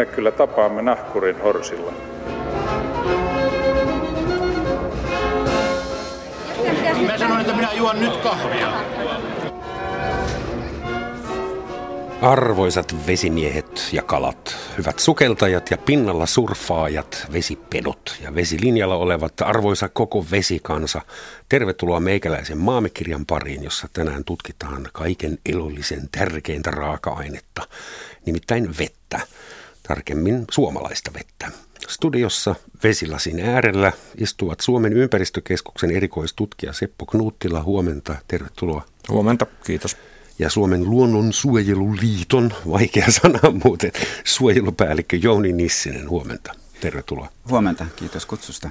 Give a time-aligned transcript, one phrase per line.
[0.00, 1.92] me kyllä tapaamme nahkurin horsilla.
[7.06, 8.72] Mä sanoin, että minä juon nyt kahvia.
[12.22, 20.26] Arvoisat vesimiehet ja kalat, hyvät sukeltajat ja pinnalla surfaajat, vesipedot ja vesilinjalla olevat arvoisa koko
[20.30, 21.00] vesikansa,
[21.48, 27.62] tervetuloa meikäläisen maamekirjan pariin, jossa tänään tutkitaan kaiken elollisen tärkeintä raaka-ainetta,
[28.26, 29.20] nimittäin vettä,
[29.90, 31.50] tarkemmin suomalaista vettä.
[31.88, 32.54] Studiossa
[32.84, 37.62] vesilasin äärellä istuvat Suomen ympäristökeskuksen erikoistutkija Seppo Knuuttila.
[37.62, 38.84] Huomenta, tervetuloa.
[39.08, 39.96] Huomenta, kiitos
[40.38, 43.92] ja Suomen luonnonsuojeluliiton, vaikea sana muuten,
[44.24, 46.08] suojelupäällikkö Jouni Nissinen.
[46.08, 46.54] Huomenta.
[46.80, 47.28] Tervetuloa.
[47.48, 48.70] Huomenta, kiitos kutsusta.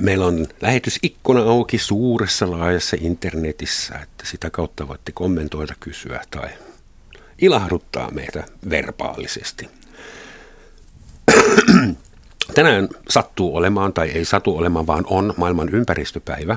[0.00, 6.48] Meillä on lähetysikkuna auki suuressa laajassa internetissä, että sitä kautta voitte kommentoida, kysyä tai
[7.40, 9.68] ilahduttaa meitä verbaalisesti.
[12.54, 16.56] Tänään sattuu olemaan tai ei satu olemaan, vaan on maailman ympäristöpäivä.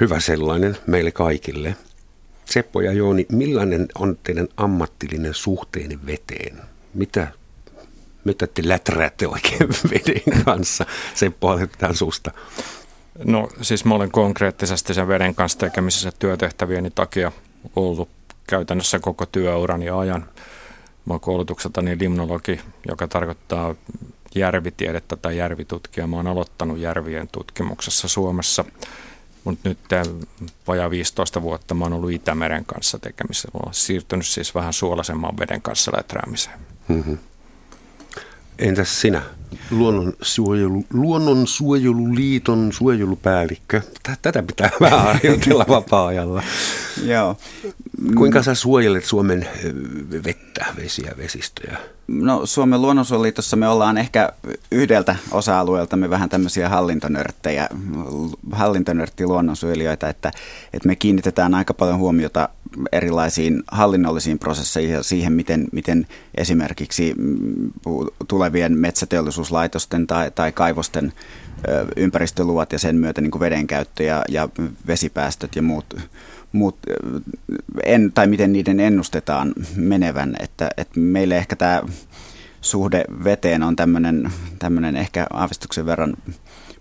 [0.00, 1.76] Hyvä sellainen meille kaikille–
[2.44, 6.60] Seppo ja Jooni, millainen on teidän ammattillinen suhteeni veteen?
[6.94, 7.28] Mitä,
[8.24, 10.86] mitä te läträätte oikein veden kanssa?
[11.14, 12.30] Seppo, aloitetaan susta.
[13.24, 17.32] No siis mä olen konkreettisesti sen veden kanssa tekemisessä työtehtävieni takia
[17.76, 18.08] ollut
[18.46, 20.28] käytännössä koko työurani ajan.
[21.04, 23.74] Mä koulutukseltani limnologi, joka tarkoittaa
[24.34, 26.06] järvitiedettä tai järvitutkija.
[26.06, 28.64] Mä oon aloittanut järvien tutkimuksessa Suomessa
[29.44, 29.78] mutta nyt
[30.68, 33.48] vajaa 15 vuotta mä oon ollut Itämeren kanssa tekemisissä.
[33.54, 36.58] Mä oon siirtynyt siis vähän suolaisemman veden kanssa läträämiseen.
[36.88, 37.18] Mm-hmm.
[38.58, 39.22] Entäs sinä,
[39.70, 43.80] luonnonsuojelu, luonnonsuojeluliiton suojelupäällikkö?
[44.22, 46.42] Tätä pitää vähän harjoitella vapaa-ajalla.
[47.04, 47.36] Joo.
[48.16, 49.48] Kuinka sä suojelet Suomen
[50.24, 51.78] vettä, vesiä, vesistöjä?
[52.08, 54.32] No Suomen luonnonsuojeluliitossa me ollaan ehkä
[54.70, 57.68] yhdeltä osa-alueelta me vähän tämmöisiä hallintonörttejä,
[58.52, 60.30] hallintonörtti luonnonsuojelijoita, että,
[60.72, 62.48] että me kiinnitetään aika paljon huomiota
[62.92, 67.70] erilaisiin hallinnollisiin prosesseihin ja siihen, miten, miten esimerkiksi mm,
[68.28, 71.12] tulevien metsäteollisuuslaitosten tai, tai kaivosten
[71.96, 74.48] ympäristöluvat ja sen myötä niin vedenkäyttö ja, ja
[74.86, 75.94] vesipäästöt ja muut
[76.54, 76.78] muut,
[77.84, 80.36] en, tai miten niiden ennustetaan menevän.
[80.40, 81.82] Että, että meille ehkä tämä
[82.60, 83.76] suhde veteen on
[84.58, 86.16] tämmöinen ehkä aavistuksen verran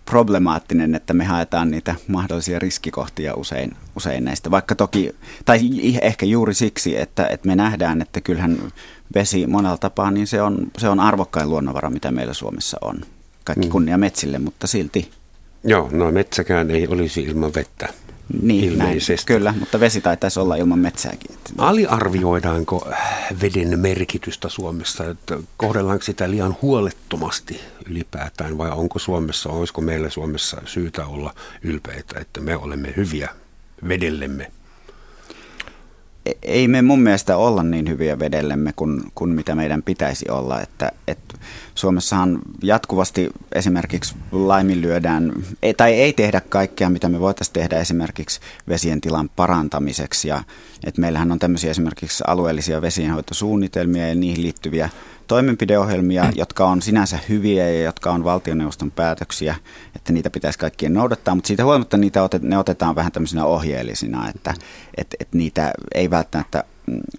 [0.05, 4.51] problemaattinen, että me haetaan niitä mahdollisia riskikohtia usein, usein näistä.
[4.51, 5.15] Vaikka toki,
[5.45, 5.59] tai
[6.01, 8.57] ehkä juuri siksi, että, että me nähdään, että kyllähän
[9.15, 13.01] vesi monella tapaa, niin se on, se on arvokkain luonnonvara, mitä meillä Suomessa on.
[13.43, 13.71] Kaikki mm.
[13.71, 15.11] kunnia metsille, mutta silti.
[15.63, 17.87] Joo, no metsäkään ei olisi ilman vettä.
[18.41, 21.35] Niin, näin, kyllä, mutta vesi taitaisi olla ilman metsääkin.
[21.57, 22.89] Aliarvioidaanko
[23.41, 25.09] veden merkitystä Suomessa?
[25.09, 32.19] Että kohdellaanko sitä liian huolettomasti ylipäätään vai onko Suomessa, olisiko meillä Suomessa syytä olla ylpeitä,
[32.19, 33.29] että me olemme hyviä
[33.87, 34.51] vedellemme?
[36.41, 40.61] Ei me mun mielestä olla niin hyviä vedellemme kuin, kuin mitä meidän pitäisi olla.
[40.61, 41.37] Että, että
[41.75, 49.01] Suomessahan jatkuvasti esimerkiksi laiminlyödään, ei, tai ei tehdä kaikkea, mitä me voitaisiin tehdä esimerkiksi vesien
[49.01, 50.27] tilan parantamiseksi.
[50.27, 50.43] Ja,
[50.83, 54.89] että meillähän on tämmöisiä esimerkiksi alueellisia vesienhoitosuunnitelmia ja niihin liittyviä
[55.27, 59.55] toimenpideohjelmia, jotka on sinänsä hyviä ja jotka on valtioneuvoston päätöksiä,
[60.03, 64.29] että niitä pitäisi kaikkien noudattaa, mutta siitä huolimatta niitä otet, ne otetaan vähän tämmöisenä ohjeellisina,
[64.29, 64.53] että
[64.97, 66.63] et, et niitä ei välttämättä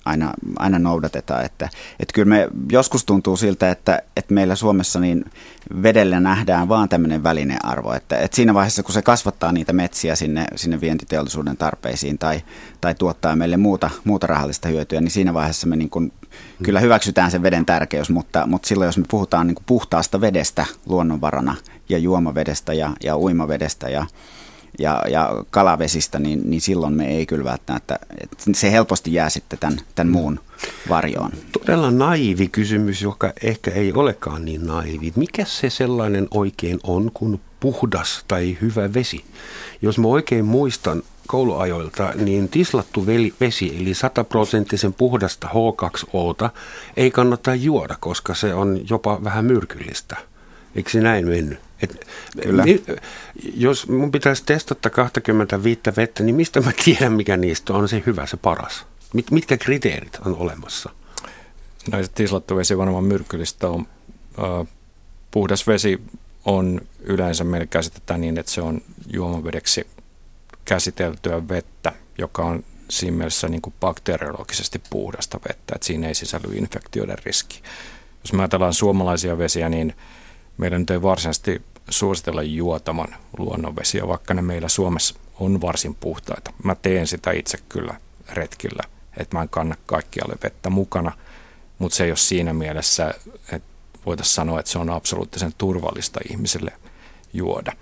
[0.05, 1.45] aina, aina noudatetaan.
[1.45, 1.69] Että,
[2.00, 5.25] että kyllä me joskus tuntuu siltä, että, että meillä Suomessa niin
[5.83, 7.93] vedellä nähdään vaan tämmöinen välinearvo.
[7.93, 12.43] Että, että siinä vaiheessa, kun se kasvattaa niitä metsiä sinne, sinne vientiteollisuuden tarpeisiin tai,
[12.81, 16.12] tai tuottaa meille muuta, muuta rahallista hyötyä, niin siinä vaiheessa me niin kuin,
[16.62, 20.66] kyllä hyväksytään sen veden tärkeys, mutta, mutta silloin jos me puhutaan niin kuin puhtaasta vedestä
[20.87, 21.55] luonnonvarana
[21.89, 24.06] ja juomavedestä ja, ja uimavedestä ja
[24.78, 27.98] ja, ja kalavesistä, niin, niin silloin me ei kyllä välttämättä,
[28.54, 30.41] se helposti jää sitten tämän, tämän muun
[30.89, 31.31] varjoon.
[31.53, 35.13] Todella naivi kysymys, joka ehkä ei olekaan niin naivi.
[35.16, 39.25] Mikä se sellainen oikein on kuin puhdas tai hyvä vesi?
[39.83, 43.07] Jos mä oikein muistan kouluajoilta, niin tislattu
[43.41, 46.48] vesi, eli sataprosenttisen puhdasta H2Ota,
[46.97, 50.16] ei kannata juoda, koska se on jopa vähän myrkyllistä.
[50.75, 51.59] Eikö se näin mennyt?
[51.84, 52.07] Et,
[52.42, 52.65] Kyllä.
[52.65, 52.83] Mi,
[53.57, 58.27] jos mun pitäisi testata 25 vettä, niin mistä mä tiedän, mikä niistä on se hyvä,
[58.27, 58.86] se paras?
[59.15, 60.91] Mit, mitkä kriteerit on olemassa?
[61.92, 63.86] No se tislattu vesi varmaan myrkyllistä on.
[64.39, 64.66] Äh,
[65.31, 66.01] puhdas vesi
[66.45, 68.81] on yleensä meillä käsitetään niin, että se on
[69.13, 69.86] juomavedeksi
[70.65, 76.54] käsiteltyä vettä, joka on siinä mielessä niin kuin bakteriologisesti puhdasta vettä, että siinä ei sisälly
[76.54, 77.63] infektioiden riski.
[78.21, 79.95] jos me ajatellaan suomalaisia vesiä, niin
[80.57, 86.53] meidän nyt ei varsinaisesti suositella juotaman luonnonvesiä, vaikka ne meillä Suomessa on varsin puhtaita.
[86.65, 87.95] Mä teen sitä itse kyllä
[88.33, 88.83] retkillä,
[89.16, 91.13] että mä en kanna kaikkialle vettä mukana,
[91.78, 93.15] mutta se ei ole siinä mielessä,
[93.53, 93.69] että
[94.07, 96.72] voitaisiin sanoa, että se on absoluuttisen turvallista ihmisille
[97.33, 97.72] juoda.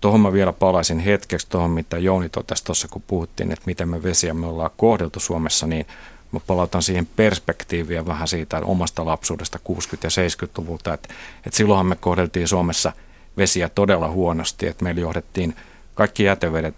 [0.00, 4.02] Tuohon mä vielä palaisin hetkeksi tuohon, mitä Jouni totesi tuossa, kun puhuttiin, että miten me
[4.02, 5.86] vesiä me ollaan kohdeltu Suomessa, niin
[6.32, 9.70] mä palautan siihen perspektiiviä vähän siitä omasta lapsuudesta 60-
[10.02, 11.14] ja 70-luvulta, että,
[11.46, 12.92] että silloinhan me kohdeltiin Suomessa
[13.36, 15.56] vesiä todella huonosti, että meillä johdettiin
[15.94, 16.74] kaikki jätevedet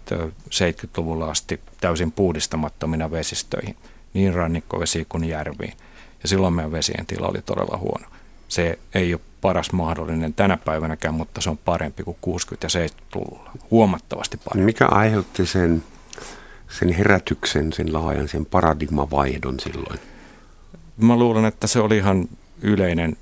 [0.49, 3.77] 70-luvulla asti täysin puhdistamattomina vesistöihin,
[4.13, 5.73] niin rannikkovesiin kuin järviin.
[6.23, 8.07] Ja silloin meidän vesien tila oli todella huono.
[8.47, 12.29] Se ei ole paras mahdollinen tänä päivänäkään, mutta se on parempi kuin 60-
[12.63, 13.51] ja 70-luvulla.
[13.71, 14.65] Huomattavasti parempi.
[14.65, 15.83] Mikä aiheutti sen,
[16.71, 19.99] sen herätyksen, sen laajan, sen paradigmavaihdon silloin?
[20.97, 22.27] Mä luulen, että se oli ihan
[22.61, 23.17] yleinen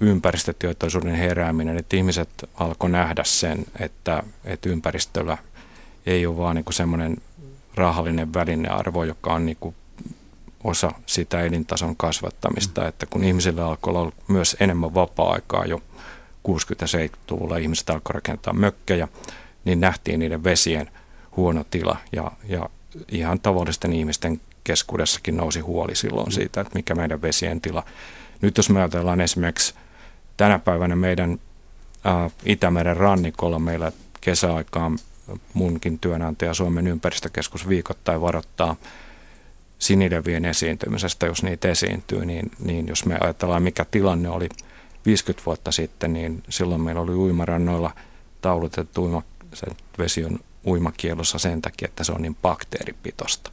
[0.00, 5.38] ympäristötietoisuuden herääminen, että ihmiset alkoi nähdä sen, että, että ympäristöllä
[6.06, 7.16] ei ole vaan niin semmoinen
[7.74, 9.74] rahallinen välinearvo, joka on niin
[10.64, 15.80] osa sitä elintason kasvattamista, että kun ihmisillä alkoi olla myös enemmän vapaa-aikaa jo 60-
[16.80, 19.08] ja 70-luvulla, ihmiset alkoi rakentaa mökkejä,
[19.64, 20.90] niin nähtiin niiden vesien
[21.38, 22.70] huono tila ja, ja
[23.12, 27.84] ihan tavallisten ihmisten keskuudessakin nousi huoli silloin siitä, että mikä meidän vesien tila.
[28.40, 29.74] Nyt jos me ajatellaan esimerkiksi
[30.36, 31.38] tänä päivänä meidän
[32.06, 34.98] ä, Itämeren rannikolla meillä kesäaikaan
[35.54, 38.76] munkin työnantaja Suomen ympäristökeskus viikoittain varoittaa
[39.78, 44.48] sinilevien esiintymisestä, jos niitä esiintyy, niin, niin jos me ajatellaan mikä tilanne oli
[45.06, 47.90] 50 vuotta sitten, niin silloin meillä oli uimarannoilla
[48.40, 49.22] taulutettu uima,
[49.54, 49.66] se
[49.98, 53.50] vesi on uimakielossa sen takia, että se on niin bakteeripitosta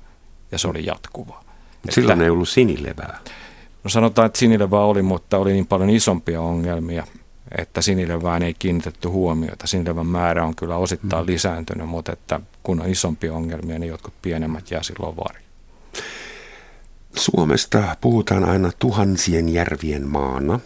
[0.52, 1.44] ja se oli jatkuvaa.
[1.90, 3.20] Silloin että, ei ollut sinilevää.
[3.84, 7.08] No sanotaan, että sinilevää oli, mutta oli niin paljon isompia ongelmia,
[7.58, 9.68] että sinilevään ei kiinnitetty huomiota.
[9.68, 11.32] Sinilevän määrä on kyllä osittain mm.
[11.32, 15.46] lisääntynyt, mutta että kun on isompia ongelmia, niin jotkut pienemmät jää silloin varjo.
[17.16, 20.60] Suomesta puhutaan aina tuhansien järvien maana,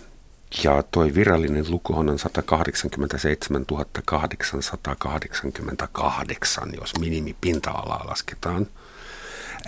[0.64, 3.66] ja toi virallinen luku on 187
[4.06, 8.68] 888, jos minimipinta-alaa lasketaan.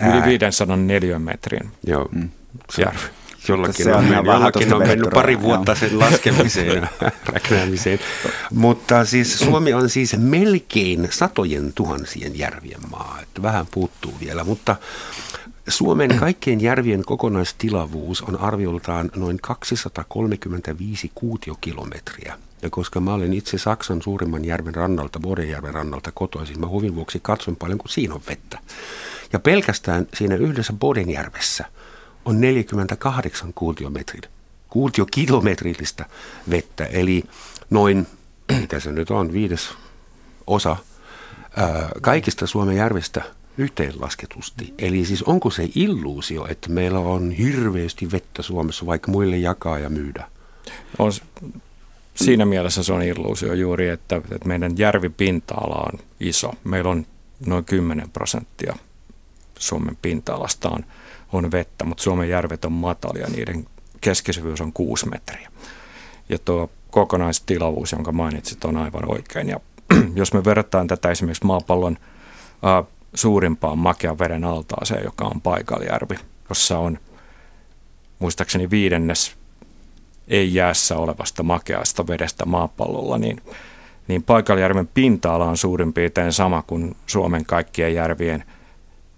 [0.08, 2.08] Yli 500 neliömetrin Joo.
[2.12, 2.30] Mm.
[2.78, 3.00] Järvi.
[3.48, 6.88] Jollakin se on, on, jollakin on mennyt pari vuotta sen laskemiseen
[7.32, 7.98] räknäämiseen.
[8.50, 13.18] Mutta siis Suomi on siis melkein satojen tuhansien järvien maa.
[13.22, 14.76] Että vähän puuttuu vielä, mutta
[15.68, 22.38] Suomen kaikkien järvien kokonaistilavuus on arvioltaan noin 235 kuutiokilometriä.
[22.62, 27.20] Ja koska mä olen itse Saksan suurimman järven rannalta, Bodenjärven rannalta kotoisin, mä huvin vuoksi
[27.22, 28.58] katson paljon, kun siinä on vettä.
[29.32, 31.64] Ja pelkästään siinä yhdessä Bodenjärvessä
[32.24, 34.28] on 48 kuutiometrillä,
[34.68, 36.06] kuutiokilometrillistä
[36.50, 37.24] vettä, eli
[37.70, 38.06] noin,
[38.60, 39.70] mitä se nyt on, viides
[40.46, 40.76] osa
[41.56, 43.22] ää, kaikista Suomen järvistä–
[43.58, 44.74] yhteenlasketusti.
[44.78, 49.90] Eli siis onko se illuusio, että meillä on hirveästi vettä Suomessa, vaikka muille jakaa ja
[49.90, 50.28] myydä?
[50.98, 51.12] On,
[52.14, 56.52] siinä mielessä se on illuusio juuri, että, että meidän järvipinta-ala on iso.
[56.64, 57.06] Meillä on
[57.46, 58.76] noin 10 prosenttia
[59.58, 60.84] Suomen pinta-alasta on,
[61.32, 63.66] on vettä, mutta Suomen järvet on matalia, niiden
[64.00, 65.50] keskisyvyys on 6 metriä.
[66.28, 69.48] Ja tuo kokonaistilavuus, jonka mainitsit, on aivan oikein.
[69.48, 69.60] Ja
[70.14, 71.98] jos me verrataan tätä esimerkiksi maapallon
[73.14, 76.14] suurimpaan makean veden altaaseen, joka on Paikaljärvi,
[76.48, 76.98] jossa on
[78.18, 79.36] muistaakseni viidennes
[80.28, 83.40] ei jäässä olevasta makeasta vedestä maapallolla, niin,
[84.08, 88.44] niin Paikaljärven pinta-ala on suurin piirtein sama kuin Suomen kaikkien järvien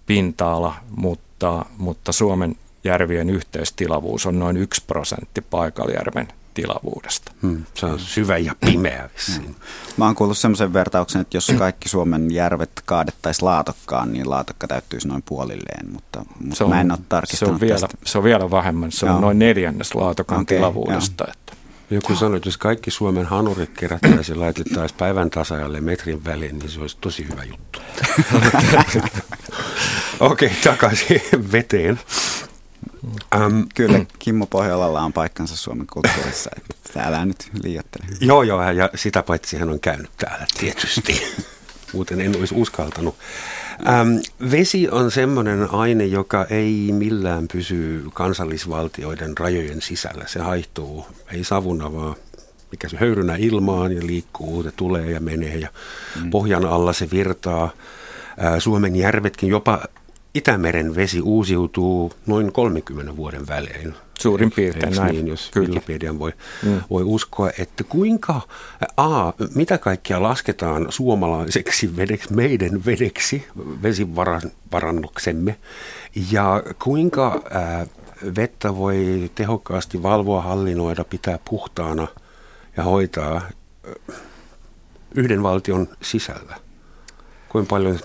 [0.07, 7.33] pinta-ala, mutta, mutta Suomen järvien yhteistilavuus on noin yksi prosentti Paikaljärven tilavuudesta.
[7.43, 9.45] Hmm, se on syvä ja pimeä vissiin.
[9.45, 9.55] Hmm.
[9.97, 15.09] Mä oon kuullut semmoisen vertauksen, että jos kaikki Suomen järvet kaadettaisiin laatokkaan, niin laatokka täyttyisi
[15.09, 17.97] noin puolilleen, mutta, mutta se on, mä en ole tarkistanut se on, vielä, tästä.
[18.05, 21.25] se on vielä vähemmän, se on noin neljännes laatokan okay, tilavuudesta.
[21.33, 21.45] Että.
[21.91, 26.69] Joku sanoi, että jos kaikki Suomen hanurit kerättäisiin ja laitettaisiin päivän tasajalle metrin väliin, niin
[26.69, 27.81] se olisi tosi hyvä juttu.
[30.21, 31.21] Okei, okay, takaisin
[31.53, 32.01] veteen.
[33.37, 38.07] Um, Kyllä Kimmo Pohjolalla on paikkansa Suomen kulttuurissa, että täällä nyt liioittele.
[38.21, 41.23] Joo, joo, ja sitä paitsi hän on käynyt täällä tietysti.
[41.93, 43.15] Muuten en olisi uskaltanut.
[43.89, 44.17] Ähm,
[44.51, 50.25] vesi on semmoinen aine, joka ei millään pysy kansallisvaltioiden rajojen sisällä.
[50.27, 52.17] Se haihtuu, ei savuna, vaan
[52.71, 55.69] mikä se höyrynä ilmaan ja liikkuu, se tulee ja menee ja
[56.23, 56.31] mm.
[56.31, 57.71] pohjan alla se virtaa.
[58.59, 59.81] Suomen järvetkin jopa
[60.35, 63.95] Itämeren vesi uusiutuu noin 30 vuoden välein.
[64.19, 65.15] Suurin piirtein Eiks näin.
[65.15, 65.69] Niin, jos Kyllä.
[65.69, 66.81] Wikipedian voi, mm.
[66.91, 68.41] voi uskoa, että kuinka,
[68.97, 73.47] a, mitä kaikkea lasketaan suomalaiseksi vedeksi, meidän vedeksi,
[73.83, 75.57] vesivarannoksemme,
[76.33, 77.87] ja kuinka ää,
[78.37, 82.09] vettä voi tehokkaasti valvoa, hallinnoida, pitää puhtaana
[82.77, 83.41] ja hoitaa
[85.15, 86.57] yhden valtion sisällä.
[87.49, 87.99] Kuinka paljon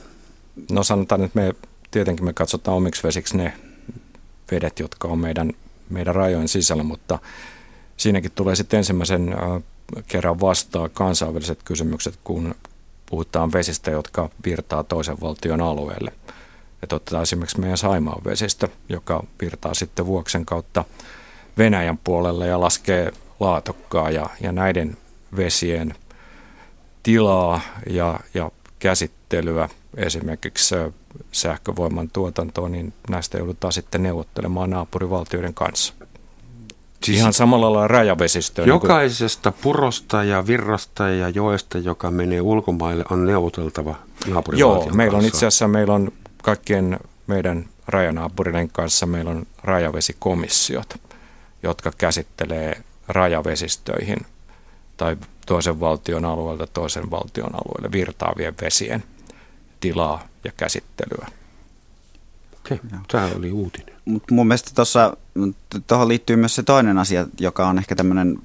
[0.71, 1.55] No sanotaan, että me
[1.91, 3.53] tietenkin me katsotaan omiksi vesiksi ne
[4.51, 5.53] vedet, jotka on meidän,
[5.89, 7.19] meidän rajojen sisällä, mutta
[7.97, 9.63] siinäkin tulee sitten ensimmäisen äh,
[10.07, 12.55] kerran vastaan kansainväliset kysymykset, kun
[13.05, 16.13] puhutaan vesistä, jotka virtaa toisen valtion alueelle.
[16.83, 20.85] Että otetaan esimerkiksi meidän Saimaan vesistö, joka virtaa sitten Vuoksen kautta
[21.57, 24.97] Venäjän puolelle ja laskee laatokkaa ja, ja näiden
[25.37, 25.95] vesien
[27.03, 30.91] tilaa ja, ja käsittelyä esimerkiksi ö,
[31.31, 35.93] sähkövoiman tuotantoon, niin näistä joudutaan sitten neuvottelemaan naapurivaltioiden kanssa.
[37.03, 38.67] Siis Ihan samalla lailla rajavesistöön.
[38.69, 43.95] niin kuin- Jokaisesta purosta ja virrasta ja joesta, joka menee ulkomaille, on neuvoteltava
[44.27, 45.35] naapurivaltion Joo, meillä on kanssa.
[45.35, 46.11] itse asiassa meillä on
[46.43, 50.95] kaikkien meidän rajanaapurien kanssa meillä on rajavesikomissiot,
[51.63, 54.17] jotka käsittelee rajavesistöihin
[54.97, 59.03] tai toisen valtion alueelta toisen valtion alueelle virtaavien vesien
[59.79, 61.27] tilaa ja käsittelyä.
[62.59, 63.95] Okei, tämä oli uutinen.
[64.05, 65.17] Mutta mun mielestä tuossa,
[65.87, 68.39] tuohon liittyy myös se toinen asia, joka on ehkä tämmöinen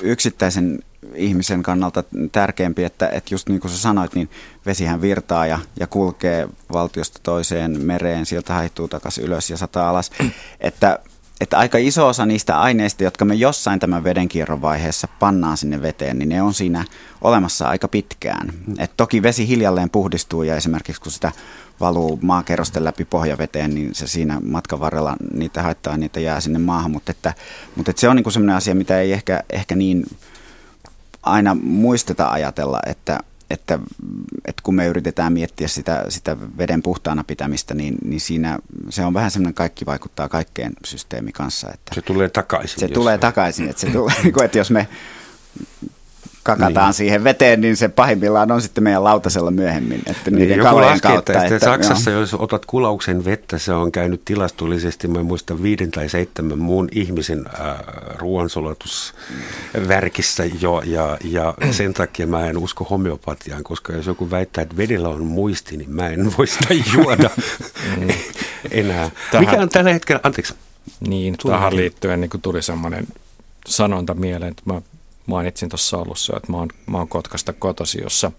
[0.00, 0.78] yksittäisen
[1.14, 4.30] ihmisen kannalta tärkeämpi, että, että just niin kuin sä sanoit, niin
[4.66, 10.10] vesihän virtaa ja, ja kulkee valtiosta toiseen mereen, sieltä haihtuu takaisin ylös ja sataa alas.
[10.60, 10.98] Että,
[11.42, 16.18] että aika iso osa niistä aineista, jotka me jossain tämän vedenkierron vaiheessa pannaan sinne veteen,
[16.18, 16.84] niin ne on siinä
[17.20, 18.52] olemassa aika pitkään.
[18.78, 21.32] Et toki vesi hiljalleen puhdistuu ja esimerkiksi kun sitä
[21.80, 26.90] valuu maakerrosten läpi pohjaveteen, niin se siinä matkan varrella niitä haittaa, niitä jää sinne maahan.
[26.90, 27.34] Mutta, että,
[27.76, 30.06] mutta että se on niin sellainen asia, mitä ei ehkä, ehkä niin
[31.22, 33.20] aina muisteta ajatella, että,
[33.52, 33.78] että,
[34.44, 38.58] että kun me yritetään miettiä sitä, sitä veden puhtaana pitämistä, niin, niin siinä
[38.90, 41.70] se on vähän semmoinen kaikki vaikuttaa kaikkeen systeemi kanssa.
[41.74, 42.80] Että Se tulee takaisin.
[42.80, 44.88] se tulee takaisin, että, se tulee, niin että jos me
[46.42, 46.84] kakataan Niin.
[46.84, 46.94] niin.
[46.94, 51.00] siihen veteen, niin se pahimmillaan on sitten meidän lautasella myöhemmin, että Niin, niiden joku kalojen
[51.00, 51.32] kautta.
[51.32, 51.74] että, että joo.
[51.74, 56.88] Saksassa, jos otat kulauksen vettä, se on käynyt tilastollisesti, mä muistan viiden tai seitsemän muun
[56.92, 57.76] ihmisen äh,
[58.18, 64.76] ruoansulatusvärkissä jo, ja, ja sen takia mä en usko homeopatiaan, koska jos joku väittää, että
[64.76, 67.30] vedellä on muisti, niin mä en voi sitä juoda
[68.70, 69.10] enää.
[69.30, 70.54] Tähän- Mikä on tällä hetkellä, anteeksi,
[71.00, 73.06] Niin, Tuli tähän liittyen niin tuli semmoinen
[73.66, 74.82] sanonta mieleen, että mä
[75.26, 78.32] mainitsin tuossa alussa, että mä oon, mä oon Kotkasta kotosi, jossa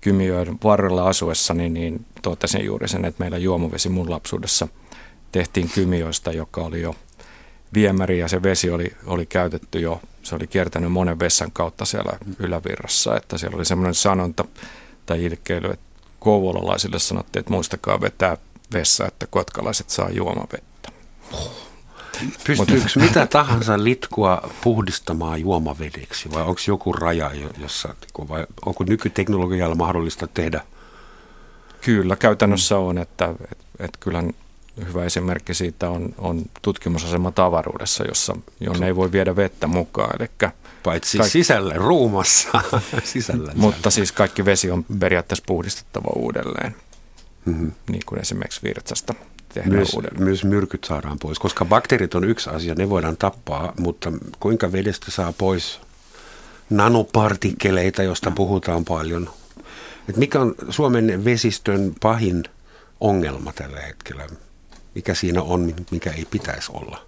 [0.00, 4.68] Kymijoen varrella asuessani, niin totesin juuri sen, että meillä juomavesi mun lapsuudessa
[5.32, 6.94] tehtiin Kymijoista, joka oli jo
[7.74, 12.12] viemäri ja se vesi oli, oli käytetty jo, se oli kiertänyt monen vessan kautta siellä
[12.38, 14.44] ylävirrassa, että siellä oli semmoinen sanonta
[15.06, 15.86] tai ilkeily, että
[16.20, 18.36] kouvolalaisille sanottiin, että muistakaa vetää
[18.72, 20.88] vessa, että kotkalaiset saa juomavettä.
[22.46, 27.94] Pystyykö mitä tahansa litkua puhdistamaan juomavedeksi vai onko joku raja, jo- jossa,
[28.28, 30.60] vai onko nykyteknologialla mahdollista tehdä
[31.82, 34.24] Kyllä, käytännössä on, että et, et kyllä
[34.86, 40.10] hyvä esimerkki siitä on, on tutkimusasema tavaruudessa, jossa, jonne ei voi viedä vettä mukaan.
[40.20, 40.50] Eli,
[40.82, 42.60] Paitsi Kaik- sisällä, ruumassa,
[43.04, 43.52] sisällä.
[43.56, 46.76] mutta siis kaikki vesi on periaatteessa puhdistettava uudelleen,
[47.44, 47.72] mm-hmm.
[47.88, 49.14] niin kuin esimerkiksi virtsasta
[49.54, 50.24] tehdään Myös, uudelleen.
[50.24, 55.10] myös myrkyt saadaan pois, koska bakteerit on yksi asia, ne voidaan tappaa, mutta kuinka vedestä
[55.10, 55.80] saa pois
[56.70, 59.30] nanopartikkeleita, josta puhutaan paljon.
[60.08, 62.44] Et mikä on Suomen vesistön pahin
[63.00, 64.26] ongelma tällä hetkellä?
[64.94, 67.06] Mikä siinä on, mikä ei pitäisi olla?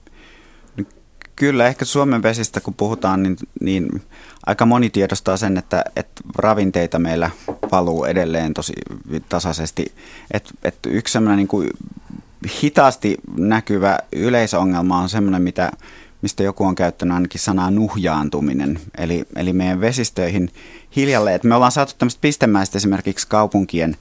[1.36, 4.02] Kyllä, ehkä Suomen vesistä kun puhutaan, niin, niin
[4.46, 7.30] aika moni tiedostaa sen, että, että ravinteita meillä
[7.72, 8.72] valuu edelleen tosi
[9.28, 9.94] tasaisesti.
[10.30, 11.70] Et, et yksi semmoinen niin kuin
[12.62, 15.72] hitaasti näkyvä yleisongelma on semmoinen, mitä,
[16.22, 18.80] mistä joku on käyttänyt ainakin sanaa nuhjaantuminen.
[18.98, 20.50] Eli, eli meidän vesistöihin
[20.96, 23.96] hiljalleen, että me ollaan saatu tämmöistä pistemäistä esimerkiksi kaupunkien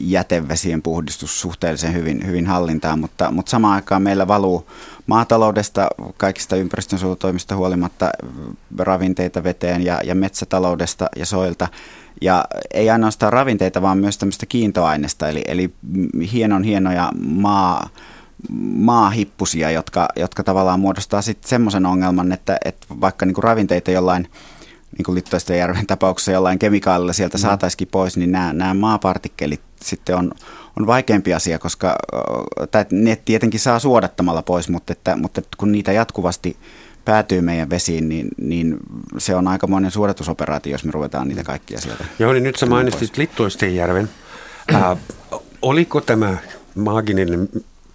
[0.00, 4.70] jätevesien puhdistus suhteellisen hyvin, hyvin hallintaan, mutta, mutta samaan aikaan meillä valuu
[5.06, 8.10] maataloudesta, kaikista ympäristönsuojelutoimista huolimatta
[8.78, 11.68] ravinteita veteen ja, ja metsätaloudesta ja soilta.
[12.22, 15.74] Ja ei ainoastaan ravinteita, vaan myös tämmöistä kiintoaineista, eli, eli
[16.32, 17.88] hienon hienoja maa,
[18.74, 24.28] maahippusia, jotka, jotka tavallaan muodostaa sitten semmoisen ongelman, että, että vaikka niinku ravinteita jollain
[24.98, 30.16] niin kuin Littoisten järven tapauksessa jollain kemikaalilla sieltä saataisiin pois, niin nämä, nämä maapartikkelit sitten
[30.16, 30.32] on,
[30.80, 31.96] on vaikeampi asia, koska
[32.70, 36.56] tai ne tietenkin saa suodattamalla pois, mutta, että, mutta kun niitä jatkuvasti
[37.04, 38.76] päätyy meidän vesiin, niin, niin
[39.18, 42.04] se on aikamoinen suodatusoperaatio, jos me ruvetaan niitä kaikkia sieltä.
[42.18, 44.08] Joo, niin nyt sä mainitsit Littoistenjärven.
[44.74, 44.98] Äh,
[45.62, 46.36] oliko tämä
[46.74, 47.48] maaginen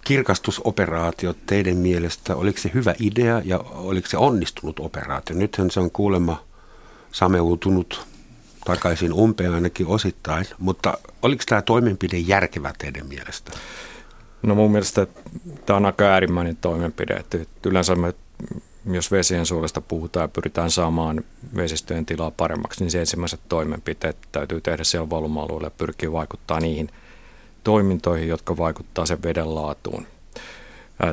[0.04, 5.36] kirkastusoperaatio teidän mielestä, oliko se hyvä idea ja oliko se onnistunut operaatio?
[5.36, 6.44] Nythän se on kuulemma
[7.12, 8.06] sameutunut
[8.64, 13.52] takaisin umpeen ainakin osittain, mutta oliko tämä toimenpide järkevä teidän mielestä?
[14.42, 15.06] No mun mielestä
[15.66, 17.14] tämä on aika äärimmäinen toimenpide.
[17.14, 18.14] Että yleensä me,
[18.94, 21.24] jos vesien suolesta puhutaan ja pyritään saamaan
[21.56, 26.90] vesistöjen tilaa paremmaksi, niin se ensimmäiset toimenpiteet täytyy tehdä siellä valuma-alueella ja pyrkiä vaikuttaa niihin
[27.64, 30.06] toimintoihin, jotka vaikuttaa sen veden laatuun.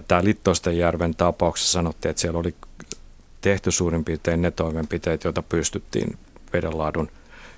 [0.08, 2.56] Tämä Littoistenjärven tapauksessa sanottiin, että siellä oli
[3.42, 6.18] tehty suurin piirtein ne toimenpiteet, joita pystyttiin
[6.54, 7.10] vedenlaadun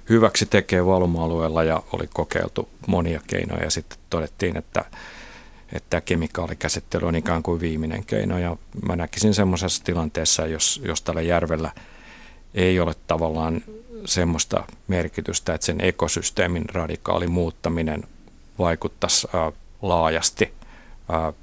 [0.10, 4.86] hyväksi tekee valuma-alueella ja oli kokeiltu monia keinoja ja sitten todettiin, että,
[5.74, 8.58] että kemikaalikäsittely on ikään kuin viimeinen keino ja
[8.88, 11.72] mä näkisin semmoisessa tilanteessa, jos, jos tällä järvellä
[12.54, 13.62] ei ole tavallaan
[14.06, 18.04] semmoista merkitystä, että sen ekosysteemin radikaali muuttaminen
[18.60, 20.54] vaikuttaisi ää, laajasti
[21.10, 21.34] ää,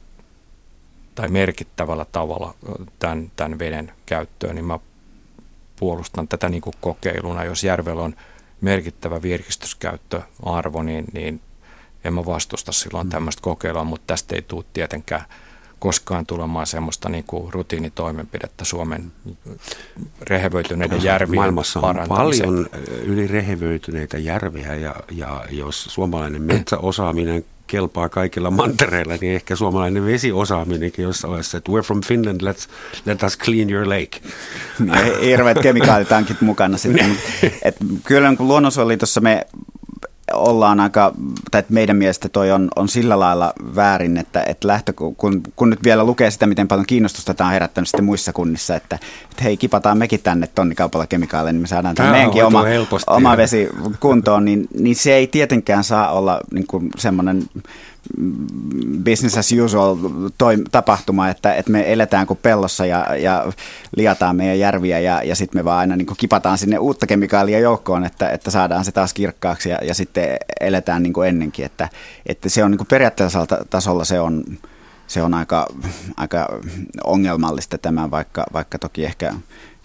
[1.15, 2.55] tai merkittävällä tavalla
[2.99, 4.79] tämän, tämän veden käyttöön, niin mä
[5.77, 7.45] puolustan tätä niin kuin kokeiluna.
[7.45, 8.15] Jos järvellä on
[8.61, 11.41] merkittävä virkistyskäyttöarvo, niin, niin
[12.05, 13.11] en mä vastusta silloin mm.
[13.11, 15.25] tämmöistä kokeilua, mutta tästä ei tule tietenkään
[15.79, 19.13] koskaan tulemaan semmoista niin kuin rutiinitoimenpidettä Suomen
[20.21, 22.67] rehevöityneiden järvien Maailmassa on paljon
[23.03, 31.03] yli rehevöityneitä järviä ja, ja jos suomalainen metsäosaaminen kelpaa kaikilla mantereilla, niin ehkä suomalainen vesiosaaminenkin
[31.03, 32.69] jossain vaiheessa, että we're from Finland, let's,
[33.07, 34.21] let us clean your lake.
[34.79, 37.17] Niin, hirveät kemikaalitankit mukana sitten.
[37.65, 39.47] Et kyllä niin luonnonsuojeliitossa me
[40.35, 41.13] ollaan aika,
[41.51, 45.71] tai että meidän mielestä toi on, on sillä lailla väärin, että, että lähtö, kun, kun
[45.71, 48.99] nyt vielä lukee sitä, miten paljon kiinnostusta tämä on herättänyt sitten muissa kunnissa, että,
[49.31, 52.65] että hei, kipataan mekin tänne tonnikaupalla kemikaaleja, niin me saadaan tämä meidänkin oma,
[53.07, 53.69] oma vesi
[54.01, 57.45] kuntoon, niin, niin se ei tietenkään saa olla niin kuin semmoinen
[59.05, 59.97] business as usual
[60.39, 63.53] toi, tapahtuma, että, että me eletään kuin pellossa ja, ja
[63.97, 68.05] liataan meidän järviä ja, ja sitten me vaan aina niin kipataan sinne uutta kemikaalia joukkoon,
[68.05, 71.65] että, että saadaan se taas kirkkaaksi ja, ja sitten eletään niin kuin ennenkin.
[71.65, 71.89] Että,
[72.27, 74.45] että se on niin kuin periaatteellisella tasolla se on,
[75.07, 75.67] se on aika,
[76.17, 76.49] aika
[77.05, 79.35] ongelmallista tämä, vaikka, vaikka toki ehkä,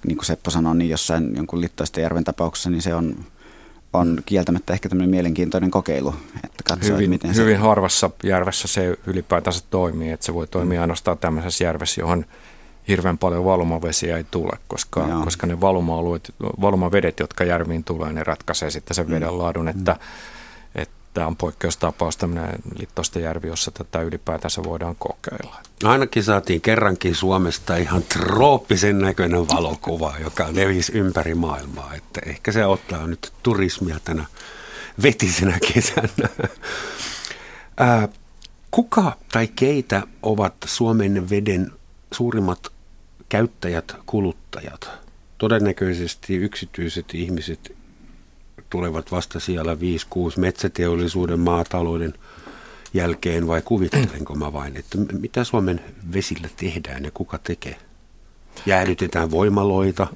[0.08, 3.16] niin kuin Seppo sanoi, niin jossain jonkun Littoisten järven tapauksessa, niin se on
[3.94, 7.62] on kieltämättä ehkä tämmöinen mielenkiintoinen kokeilu, että katsoo, hyvin, miten hyvin se...
[7.62, 10.82] harvassa järvessä se ylipäätänsä toimii, että se voi toimia mm.
[10.82, 12.26] ainoastaan tämmöisessä järvessä, johon
[12.88, 18.72] hirveän paljon valumavesiä ei tule, koska, koska ne valuma-alueet, valumavedet, jotka järviin tulee, ne ratkaisee
[18.72, 19.14] sitten sen mm.
[19.14, 20.00] veden laadun, että mm
[21.14, 25.62] tämä on poikkeustapaus, tämmöinen Littostajärvi, jossa tätä ylipäätänsä voidaan kokeilla.
[25.84, 31.94] Ainakin saatiin kerrankin Suomesta ihan trooppisen näköinen valokuva, joka levisi ympäri maailmaa.
[31.94, 34.26] Että ehkä se ottaa nyt turismia tänä
[35.04, 36.30] vetisenä kesänä.
[37.78, 38.08] Ää,
[38.72, 41.72] kuka tai keitä ovat Suomen veden
[42.14, 42.68] suurimmat
[43.30, 44.90] käyttäjät, kuluttajat?
[45.38, 47.79] Todennäköisesti yksityiset ihmiset,
[48.70, 49.78] tulevat vasta siellä 5-6
[50.38, 52.14] metsäteollisuuden, maatalouden
[52.94, 55.82] jälkeen vai kuvittelenko mä vain, että mitä Suomen
[56.14, 57.78] vesillä tehdään ja kuka tekee?
[58.66, 60.08] Jäädytetään voimaloita?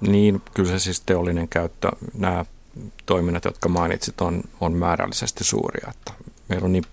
[0.00, 2.44] Niin, kyllä se siis teollinen käyttö, nämä
[3.06, 5.90] toiminnat, jotka mainitsit, on, on määrällisesti suuria.
[5.90, 6.12] Että
[6.48, 6.84] meillä on niin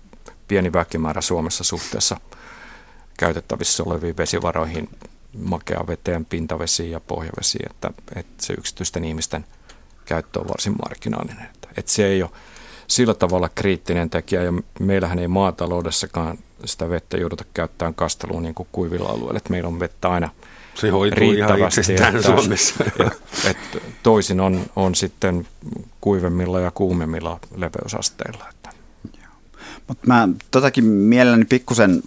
[0.48, 2.20] pieni väkimäärä Suomessa suhteessa
[3.18, 4.88] käytettävissä oleviin vesivaroihin,
[5.38, 9.44] makea veteen, pintavesiin ja pohjavesiin, että, että se yksityisten ihmisten–
[10.04, 11.44] käyttö on varsin marginaalinen.
[11.54, 12.30] Että, että se ei ole
[12.86, 18.68] sillä tavalla kriittinen tekijä ja meillähän ei maataloudessakaan sitä vettä jouduta käyttämään kasteluun niin kuin
[18.72, 19.36] kuivilla alueilla.
[19.36, 20.30] Että meillä on vettä aina
[20.74, 22.84] se hoituu ihan itsestään että, Suomessa.
[23.04, 23.18] Et,
[23.50, 23.56] et
[24.02, 25.46] toisin on, on sitten
[26.00, 28.54] kuivemmilla ja kuumemmilla leveysasteilla.
[29.88, 32.02] Mutta mä totakin mielelläni pikkusen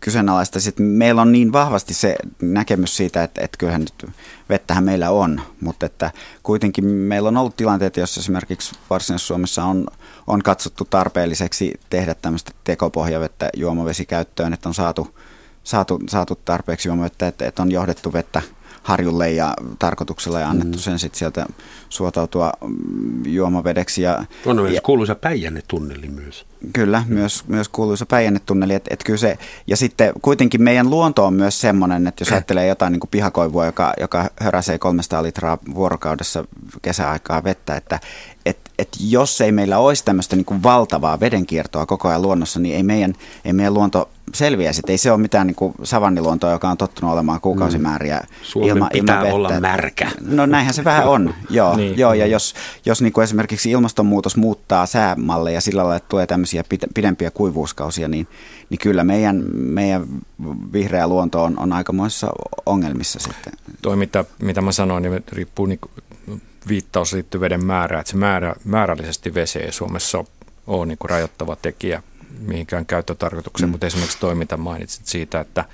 [0.00, 0.58] kyseenalaista.
[0.68, 4.12] että meillä on niin vahvasti se näkemys siitä, että, että kyllähän nyt
[4.48, 6.10] vettähän meillä on, mutta että
[6.42, 9.86] kuitenkin meillä on ollut tilanteita, joissa esimerkiksi Varsinais-Suomessa on,
[10.26, 15.18] on katsottu tarpeelliseksi tehdä tämmöistä tekopohjavettä juomavesikäyttöön, että on saatu,
[15.64, 18.42] saatu, saatu tarpeeksi juomavettä, että, että on johdettu vettä
[18.82, 20.82] harjulle ja tarkoituksella ja annettu mm.
[20.82, 21.46] sen sitten sieltä
[21.88, 24.02] suotautua mm, juomavedeksi.
[24.02, 26.46] Ja, on myös ja, kuuluisa Päijänne-tunneli myös.
[26.72, 28.74] Kyllä, myös, myös kuuluisa Päijänne-tunneli.
[28.74, 32.66] Et, et kyllä se, ja sitten kuitenkin meidän luonto on myös semmoinen, että jos ajattelee
[32.66, 36.44] jotain niin kuin pihakoivua, joka, joka höräsee 300 litraa vuorokaudessa
[36.82, 38.00] kesäaikaa vettä, että
[38.46, 42.76] et, et jos ei meillä olisi tämmöistä niin kuin valtavaa vedenkiertoa koko ajan luonnossa, niin
[42.76, 43.14] ei meidän,
[43.44, 44.92] ei meidän luonto selviä sitten.
[44.92, 48.20] Ei se ole mitään niin kuin savanniluontoa, joka on tottunut olemaan kuukausimääriä
[48.56, 48.62] mm.
[48.62, 50.10] ilma, pitää ilman olla märkä.
[50.20, 51.76] No näinhän se vähän on, joo.
[51.76, 51.98] niin.
[51.98, 52.54] joo ja jos,
[52.86, 56.64] jos niin kuin esimerkiksi ilmastonmuutos muuttaa säämalleja sillä lailla, että tulee tämmöisiä
[56.94, 58.26] pidempiä kuivuuskausia, niin,
[58.70, 60.06] niin kyllä meidän, meidän
[60.72, 62.28] vihreä luonto on, on aikamoissa
[62.66, 63.52] ongelmissa sitten.
[63.82, 65.80] Toi mitä, mitä mä sanoin, niin riippuu niin
[66.68, 70.24] viittaus liittyy veden määrään, että se määrä, määrällisesti vesi ei Suomessa
[70.66, 72.02] ole niin kuin rajoittava tekijä
[72.38, 73.70] mihinkään käyttötarkoitukseen, mm.
[73.70, 75.64] mutta esimerkiksi toi, mitä mainitsit siitä, että,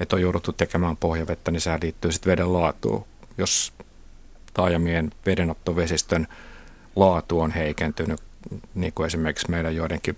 [0.00, 3.04] että on jouduttu tekemään pohjavettä, niin sehän liittyy sitten veden laatuun.
[3.38, 3.72] Jos
[4.54, 6.26] taajamien vedenottovesistön
[6.96, 8.20] laatu on heikentynyt,
[8.74, 10.16] niin kuin esimerkiksi meidän joidenkin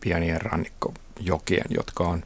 [0.00, 2.22] pienien rannikkojokien, jotka on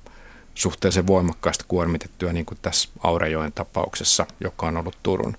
[0.55, 5.37] suhteellisen voimakkaasti kuormitettuja, niin kuin tässä Aurejoen tapauksessa, joka on ollut Turun,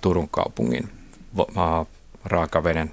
[0.00, 0.90] Turun kaupungin
[2.24, 2.92] raakaveden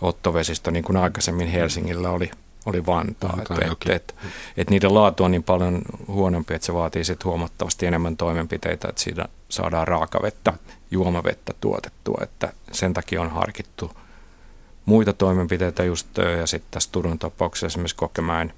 [0.00, 2.30] ottovesistö, niin kuin aikaisemmin Helsingillä oli
[2.68, 3.36] oli Vantaa.
[3.36, 4.14] Vantaa että et, et,
[4.56, 9.02] et niiden laatu on niin paljon huonompi, että se vaatii sit huomattavasti enemmän toimenpiteitä, että
[9.02, 10.52] siitä saadaan raakavettä,
[10.90, 12.18] juomavettä tuotettua.
[12.22, 13.90] Että sen takia on harkittu
[14.84, 16.06] muita toimenpiteitä just,
[16.38, 18.52] ja sitten tässä Turun tapauksessa esimerkiksi Kokemäen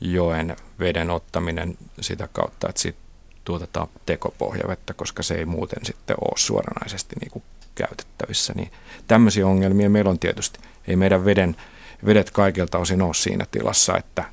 [0.00, 2.98] joen veden ottaminen sitä kautta, että siitä
[3.44, 7.42] tuotetaan tekopohjavettä, koska se ei muuten sitten ole suoranaisesti niin kuin
[7.74, 8.52] käytettävissä.
[8.56, 8.70] Niin
[9.06, 10.58] tämmöisiä ongelmia meillä on tietysti.
[10.88, 11.56] Ei meidän veden
[12.06, 14.24] vedet kaikilta osin ole siinä tilassa, että,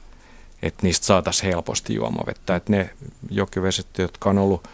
[0.61, 2.55] että niistä saataisiin helposti juomavettä.
[2.55, 2.89] Että ne
[3.29, 4.67] jokiveset, jotka on ollut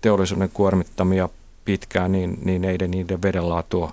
[0.00, 1.28] teollisuuden kuormittamia
[1.64, 3.92] pitkään, niin, niin ei niiden vedenlaatu ole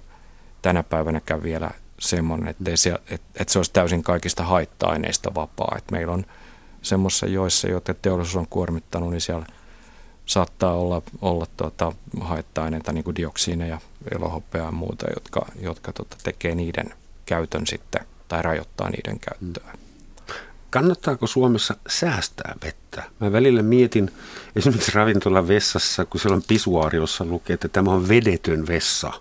[0.61, 5.75] tänä päivänäkään vielä semmoinen, että, se, että, että se olisi täysin kaikista haitta-aineista vapaa.
[5.77, 6.25] Että meillä on
[6.81, 9.45] semmoisissa joissa, joita teollisuus on kuormittanut, niin siellä
[10.25, 13.81] saattaa olla, olla tuota, haitta-aineita, niin kuin dioksiineja,
[14.15, 16.93] elohopea ja muuta, jotka, jotka tuota, tekee niiden
[17.25, 19.77] käytön sitten tai rajoittaa niiden käyttöä.
[20.69, 23.03] Kannattaako Suomessa säästää vettä?
[23.19, 24.11] Mä välillä mietin
[24.55, 29.11] esimerkiksi ravintolan vessassa, kun siellä on pisuaariossa lukee, että tämä on vedetön vessa.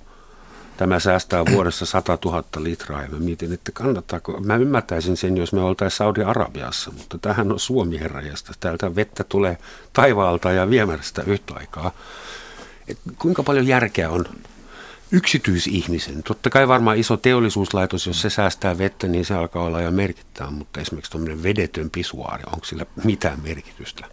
[0.77, 4.41] Tämä säästää vuodessa 100 000 litraa ja mä mietin, että kannattaako.
[4.41, 8.53] Mä ymmärtäisin sen, jos me oltaisiin Saudi-Arabiassa, mutta tähän on Suomi herrajasta.
[8.61, 9.59] Täältä vettä tulee
[9.93, 11.93] taivaalta ja viemäristä yhtä aikaa.
[12.89, 14.25] Et kuinka paljon järkeä on
[15.13, 16.23] yksityisihmisen.
[16.23, 20.51] Totta kai varmaan iso teollisuuslaitos, jos se säästää vettä, niin se alkaa olla jo merkittävä,
[20.51, 24.07] mutta esimerkiksi tuommoinen vedetön pisuaari, onko sillä mitään merkitystä?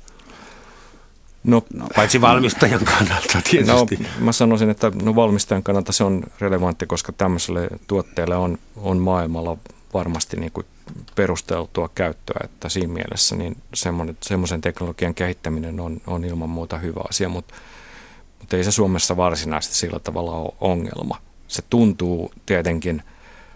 [1.43, 3.95] No, no, paitsi valmistajan kannalta tietysti.
[3.95, 8.97] No, mä sanoisin, että no, valmistajan kannalta se on relevantti, koska tämmöiselle tuotteelle on, on
[8.97, 9.57] maailmalla
[9.93, 10.65] varmasti niin kuin
[11.15, 13.57] perusteltua käyttöä, että siinä mielessä niin
[14.23, 17.53] semmoisen teknologian kehittäminen on, on ilman muuta hyvä asia, mutta
[18.39, 21.17] mutta ei se Suomessa varsinaisesti sillä tavalla ole ongelma.
[21.47, 23.03] Se tuntuu tietenkin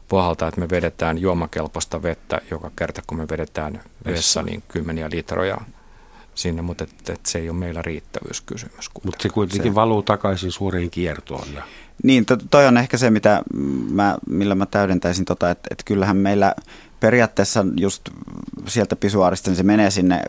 [0.09, 5.57] pahalta, että me vedetään juomakelpoista vettä joka kerta, kun me vedetään vessa, niin kymmeniä litroja
[6.35, 8.89] sinne, mutta et, et se ei ole meillä riittävyyskysymys.
[9.03, 9.75] Mutta se kuitenkin se.
[9.75, 11.47] valuu takaisin suuriin kiertoon.
[11.53, 11.63] Ja...
[12.03, 13.43] Niin, to, toi on ehkä se, mitä
[13.91, 16.55] mä, millä mä täydentäisin, tota, että et kyllähän meillä
[16.99, 18.09] periaatteessa just
[18.67, 20.23] sieltä pisuaarista niin se menee sinne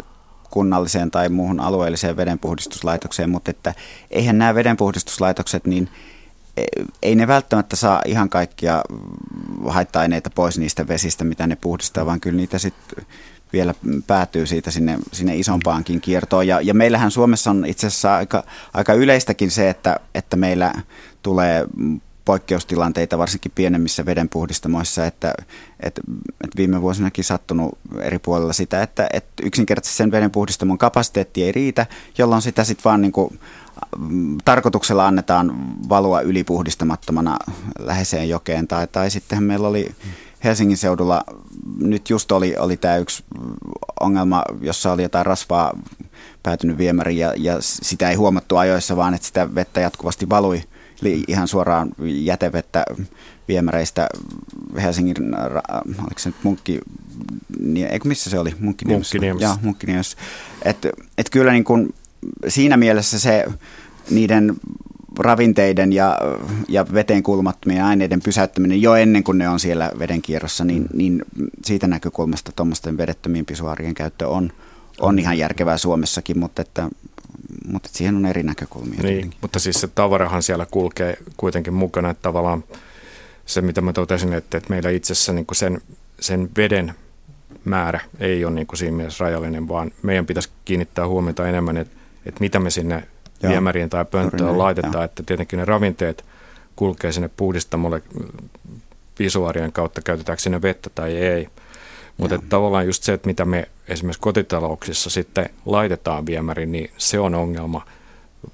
[0.54, 3.74] kunnalliseen tai muuhun alueelliseen vedenpuhdistuslaitokseen, mutta että
[4.10, 5.88] eihän nämä vedenpuhdistuslaitokset, niin
[6.56, 6.64] e,
[7.02, 8.82] ei ne välttämättä saa ihan kaikkia
[9.66, 13.06] haitta-aineita pois niistä vesistä, mitä ne puhdistaa, vaan kyllä niitä sitten
[13.52, 13.74] vielä
[14.06, 16.46] päätyy siitä sinne, sinne isompaankin kiertoon.
[16.46, 20.72] Ja, ja meillähän Suomessa on itse asiassa aika, aika yleistäkin se, että, että meillä
[21.22, 21.66] tulee
[22.24, 25.34] poikkeustilanteita, varsinkin pienemmissä vedenpuhdistamoissa, että,
[25.80, 26.02] että,
[26.44, 31.86] että viime vuosinakin sattunut eri puolilla sitä, että, että yksinkertaisesti sen vedenpuhdistamon kapasiteetti ei riitä,
[32.18, 33.40] jolloin sitä sitten vaan niin kuin,
[33.98, 35.54] mm, tarkoituksella annetaan
[35.88, 37.36] valua ylipuhdistamattomana
[37.78, 38.68] läheiseen jokeen.
[38.68, 39.94] Tai, tai sittenhän meillä oli
[40.44, 41.24] Helsingin seudulla,
[41.80, 43.24] nyt just oli, oli tämä yksi
[44.00, 45.78] ongelma, jossa oli jotain rasvaa
[46.42, 50.62] päätynyt viemäriin ja, ja sitä ei huomattu ajoissa, vaan että sitä vettä jatkuvasti valui–
[51.02, 52.84] Eli ihan suoraan jätevettä
[53.48, 54.08] viemäreistä
[54.82, 55.16] Helsingin,
[55.84, 56.80] oliko se nyt munkki,
[57.60, 58.54] niin, eikö missä se oli?
[58.58, 59.18] Munkkiniemessä.
[59.40, 60.16] Joo, Munkkiniemessä.
[60.62, 61.94] Että et kyllä niin kuin
[62.48, 63.44] siinä mielessä se
[64.10, 64.54] niiden
[65.18, 66.18] ravinteiden ja,
[66.68, 71.22] ja veteen kuulumattomien aineiden pysäyttäminen jo ennen kuin ne on siellä vedenkierrossa, niin, niin
[71.64, 74.52] siitä näkökulmasta tuommoisten vedettömien pisuaarien käyttö on,
[75.00, 76.88] on ihan järkevää Suomessakin, mutta että
[77.66, 79.02] mutta siihen on eri näkökulmia.
[79.02, 82.64] Niin, mutta siis se tavarahan siellä kulkee kuitenkin mukana, että tavallaan
[83.46, 85.80] se, mitä mä totesin, että, että meillä itse asiassa niin sen,
[86.20, 86.94] sen veden
[87.64, 91.96] määrä ei ole niin kuin siinä mielessä rajallinen, vaan meidän pitäisi kiinnittää huomiota enemmän, että,
[92.26, 93.08] että mitä me sinne
[93.42, 93.52] Joo.
[93.52, 95.02] viemäriin tai pönttöön laitetaan, jo.
[95.02, 96.24] että tietenkin ne ravinteet
[96.76, 98.02] kulkee sinne puhdistamolle
[99.18, 101.48] visuaarien kautta, käytetäänkö sinne vettä tai ei.
[102.16, 107.34] Mutta tavallaan just se, että mitä me esimerkiksi kotitalouksissa sitten laitetaan viemäriin, niin se on
[107.34, 107.86] ongelma.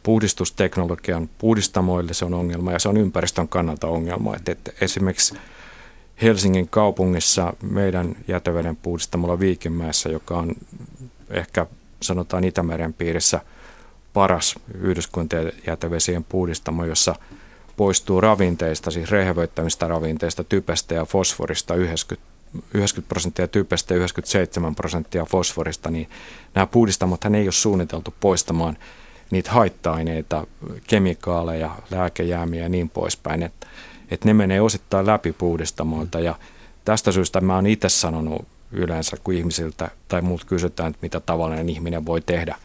[0.02, 4.36] Puhdistusteknologian puhdistamoille se on ongelma ja se on ympäristön kannalta ongelma.
[4.36, 5.34] Et, et esimerkiksi
[6.22, 10.52] Helsingin kaupungissa meidän jäteveden puhdistamolla Viikinmäessä, joka on
[11.30, 11.66] ehkä
[12.02, 13.40] sanotaan Itämeren piirissä
[14.12, 17.14] paras yhdyskuntien jätevesien puhdistamo, jossa
[17.76, 22.29] poistuu ravinteista, siis rehevöittämistä ravinteista, typestä ja fosforista 90
[22.74, 26.08] 90 prosenttia typestä ja 97 prosenttia fosforista, niin
[26.54, 28.76] nämä puhdistamot ei ole suunniteltu poistamaan
[29.30, 30.46] niitä haitta-aineita,
[30.86, 33.66] kemikaaleja, lääkejäämiä ja niin poispäin, että,
[34.10, 36.34] että ne menee osittain läpi puhdistamoilta ja
[36.84, 41.68] tästä syystä mä oon itse sanonut yleensä, kun ihmisiltä tai muut kysytään, että mitä tavallinen
[41.68, 42.56] ihminen voi tehdä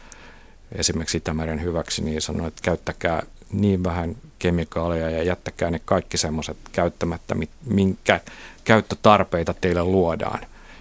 [0.72, 3.22] esimerkiksi Itämeren hyväksi, niin sanon, että käyttäkää
[3.52, 8.20] niin vähän kemikaaleja ja jättäkää ne kaikki semmoiset käyttämättä, minkä
[8.66, 10.38] käyttötarpeita teille luodaan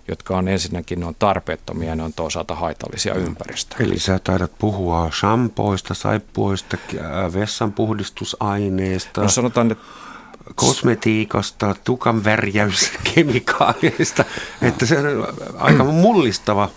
[0.08, 3.82] jotka on ensinnäkin ne on tarpeettomia ja ne on toisaalta haitallisia ympäristöön.
[3.82, 6.78] Eli sä taidat puhua shampoista, saippuista,
[7.34, 9.22] vessanpuhdistusaineista.
[9.22, 9.84] No sanotaan, että
[10.56, 14.26] kosmetiikasta, tukan värjäyskemikaaleista,
[14.62, 16.70] että se on aika mullistava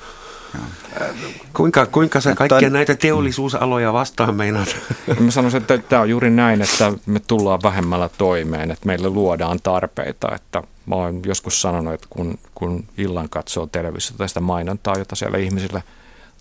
[1.53, 4.77] Kuinka, kuinka sä kaikkia näitä teollisuusaloja vastaan meinaat?
[5.21, 9.61] Mä sanoisin, että tämä on juuri näin, että me tullaan vähemmällä toimeen, että meille luodaan
[9.63, 10.35] tarpeita.
[10.35, 15.39] Että mä oon joskus sanonut, että kun, kun illan katsoo televisiota tästä mainontaa, jota siellä
[15.39, 15.83] ihmisille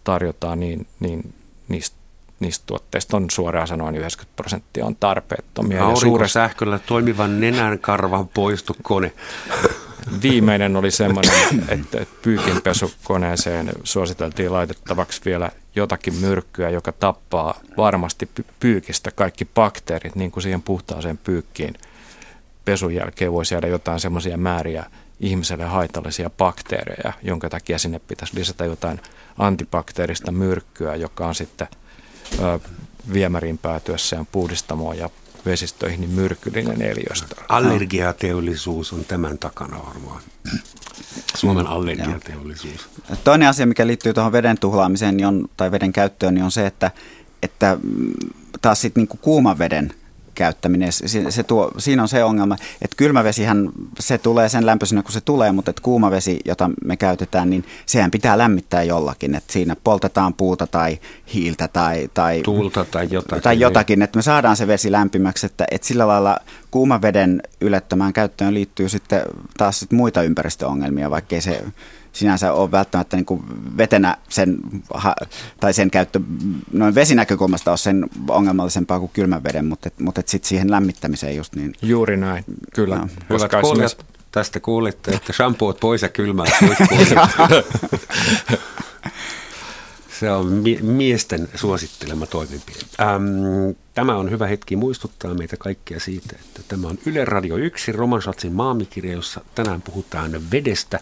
[0.03, 1.33] tarjotaan, niin, niin
[1.67, 1.97] niistä
[2.39, 5.85] niistä tuotteista on suoraan sanoen 90 prosenttia on tarpeettomia.
[5.85, 9.11] Aurinkosähköllä toimivan nenän karvan poistu kone.
[10.21, 11.33] Viimeinen oli semmoinen,
[11.69, 18.29] että pyykinpesukoneeseen suositeltiin laitettavaksi vielä jotakin myrkkyä, joka tappaa varmasti
[18.59, 21.73] pyykistä kaikki bakteerit, niin kuin siihen puhtaaseen pyykkiin
[22.67, 24.85] pesun jälkeen voisi jäädä jotain semmoisia määriä
[25.19, 28.99] ihmiselle haitallisia bakteereja, jonka takia sinne pitäisi lisätä jotain
[29.37, 31.67] antibakteerista myrkkyä, joka on sitten
[32.39, 32.59] ö,
[33.13, 35.09] viemärin päätyessään puhdistamoon ja
[35.45, 37.35] vesistöihin niin myrkyllinen eliöstä.
[37.49, 40.21] Allergiateollisuus on tämän takana varmaan.
[41.35, 42.89] Suomen allergiateollisuus.
[43.23, 46.65] Toinen asia, mikä liittyy tuohon veden tuhlaamiseen niin on, tai veden käyttöön, niin on se,
[46.65, 46.91] että,
[47.43, 47.77] että
[48.61, 49.93] taas sitten niin kuuman veden
[50.37, 50.91] käyttäminen.
[50.91, 53.69] Se, se tuo, siinä on se ongelma, että kylmävesihän
[53.99, 58.11] se tulee sen lämpöisenä kun se tulee, mutta että kuumavesi, jota me käytetään, niin sehän
[58.11, 59.35] pitää lämmittää jollakin.
[59.35, 60.99] Että siinä poltetaan puuta tai
[61.33, 63.43] hiiltä tai, tai tuulta tai jotakin.
[63.43, 66.37] Tai jotakin, että me saadaan se vesi lämpimäksi, että, että sillä lailla
[66.71, 69.21] kuumaveden ylettömään käyttöön liittyy sitten
[69.57, 71.63] taas sit muita ympäristöongelmia, vaikkei se
[72.17, 73.43] sinänsä ole välttämättä niin kuin
[73.77, 74.57] vetenä sen,
[75.59, 76.19] tai sen käyttö
[76.71, 81.73] noin vesinäkökulmasta on sen ongelmallisempaa kuin kylmän veden, mutta, mutta sitten siihen lämmittämiseen just niin.
[81.81, 82.97] Juuri näin, kyllä.
[82.97, 83.07] No.
[83.29, 86.49] Hyvät kuulijat, tästä kuulitte, että shampoot pois ja kylmät
[86.89, 87.09] pois.
[90.19, 92.79] Se on miesten suosittelema toimenpide.
[93.01, 97.91] Ähm, tämä on hyvä hetki muistuttaa meitä kaikkia siitä, että tämä on Yle Radio 1,
[97.91, 100.99] Romansatsin maamikirja, jossa tänään puhutaan vedestä.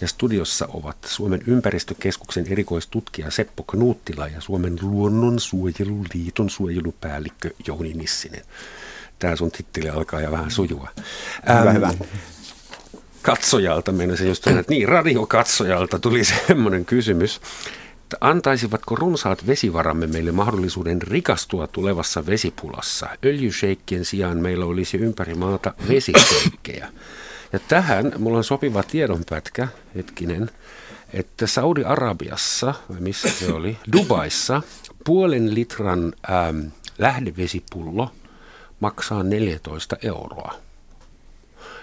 [0.00, 8.42] Ja studiossa ovat Suomen ympäristökeskuksen erikoistutkija Seppo Knuuttila ja Suomen luonnonsuojeluliiton suojelupäällikkö Jouni Nissinen.
[9.18, 10.88] Tämä sun titteli alkaa ja vähän sujua.
[11.48, 11.94] Hyvä, ähm, hyvä.
[13.22, 17.40] Katsojalta mennä just sanoa, että niin, radiokatsojalta tuli semmoinen kysymys,
[18.02, 23.08] että antaisivatko runsaat vesivaramme meille mahdollisuuden rikastua tulevassa vesipulassa?
[23.24, 26.88] Öljysheikkien sijaan meillä olisi ympäri maata vesisheikkejä.
[27.52, 30.50] Ja tähän mulla on sopiva tiedonpätkä, hetkinen,
[31.12, 34.62] että Saudi-Arabiassa, missä se oli, Dubaissa,
[35.04, 36.60] puolen litran ähm,
[36.98, 38.12] lähdevesipullo
[38.80, 40.54] maksaa 14 euroa.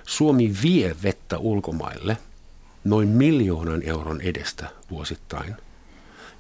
[0.03, 2.17] Suomi vie vettä ulkomaille
[2.84, 5.56] noin miljoonan euron edestä vuosittain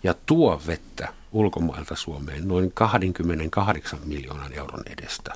[0.03, 5.33] ja tuo vettä ulkomailta Suomeen noin 28 miljoonan euron edestä.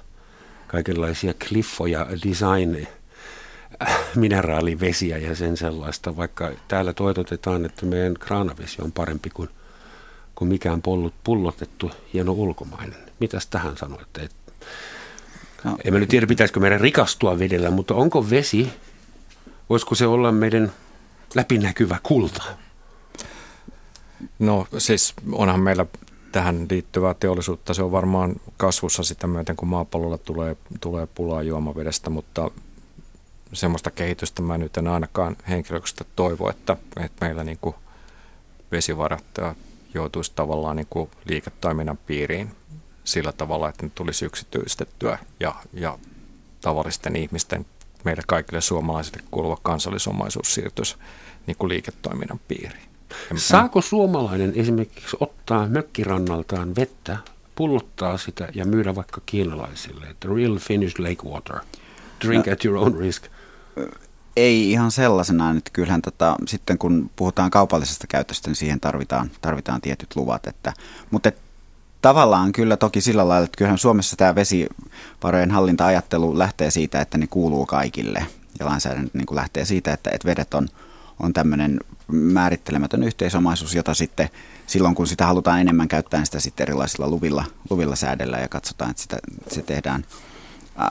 [0.67, 2.87] Kaikenlaisia kliffoja, design
[4.15, 9.49] mineraalivesiä ja sen sellaista, vaikka täällä toitotetaan, että meidän kraanavesi on parempi kuin,
[10.35, 12.99] kuin mikään pollut, pullotettu hieno ulkomainen.
[13.19, 14.21] Mitäs tähän sanoitte?
[14.21, 14.35] Et,
[15.63, 15.77] no.
[15.83, 18.73] En mä nyt tiedä, pitäisikö meidän rikastua vedellä, mutta onko vesi,
[19.69, 20.71] voisiko se olla meidän
[21.35, 22.43] läpinäkyvä kulta?
[24.39, 25.85] No siis onhan meillä
[26.31, 27.73] tähän liittyvää teollisuutta.
[27.73, 32.51] Se on varmaan kasvussa sitä myöten, kun maapallolla tulee, tulee pulaa juomavedestä, mutta
[33.53, 37.75] semmoista kehitystä mä nyt en ainakaan henkilökohtaisesti toivo, että, että meillä niin kuin
[38.71, 39.25] vesivarat
[39.93, 42.51] joutuisi tavallaan niin kuin liiketoiminnan piiriin
[43.03, 45.99] sillä tavalla, että ne tulisi yksityistettyä ja, ja
[46.61, 47.65] tavallisten ihmisten,
[48.03, 50.95] meille kaikille suomalaisille kuuluva kansallisomaisuus siirtyisi
[51.47, 52.91] niin kuin liiketoiminnan piiriin.
[53.35, 57.17] Saako suomalainen esimerkiksi ottaa mökkirannaltaan vettä,
[57.55, 61.59] pullottaa sitä ja myydä vaikka kiinalaisille, että real Finnish lake water,
[62.25, 63.23] drink no, at your own risk?
[64.35, 69.81] Ei ihan sellaisena, että kyllähän tota, sitten kun puhutaan kaupallisesta käytöstä, niin siihen tarvitaan, tarvitaan
[69.81, 70.47] tietyt luvat.
[70.47, 70.73] Että,
[71.11, 71.37] mutta et,
[72.01, 77.27] tavallaan kyllä toki sillä lailla, että kyllähän Suomessa tämä vesivarojen hallinta-ajattelu lähtee siitä, että ne
[77.27, 78.25] kuuluu kaikille.
[78.59, 80.67] Ja lainsäädäntö niin lähtee siitä, että, että vedet on,
[81.19, 84.29] on tämmöinen määrittelemätön yhteisomaisuus, jota sitten
[84.67, 88.91] silloin kun sitä halutaan enemmän käyttää, niin sitä sitten erilaisilla luvilla, luvilla säädellä ja katsotaan,
[88.91, 90.05] että sitä, se tehdään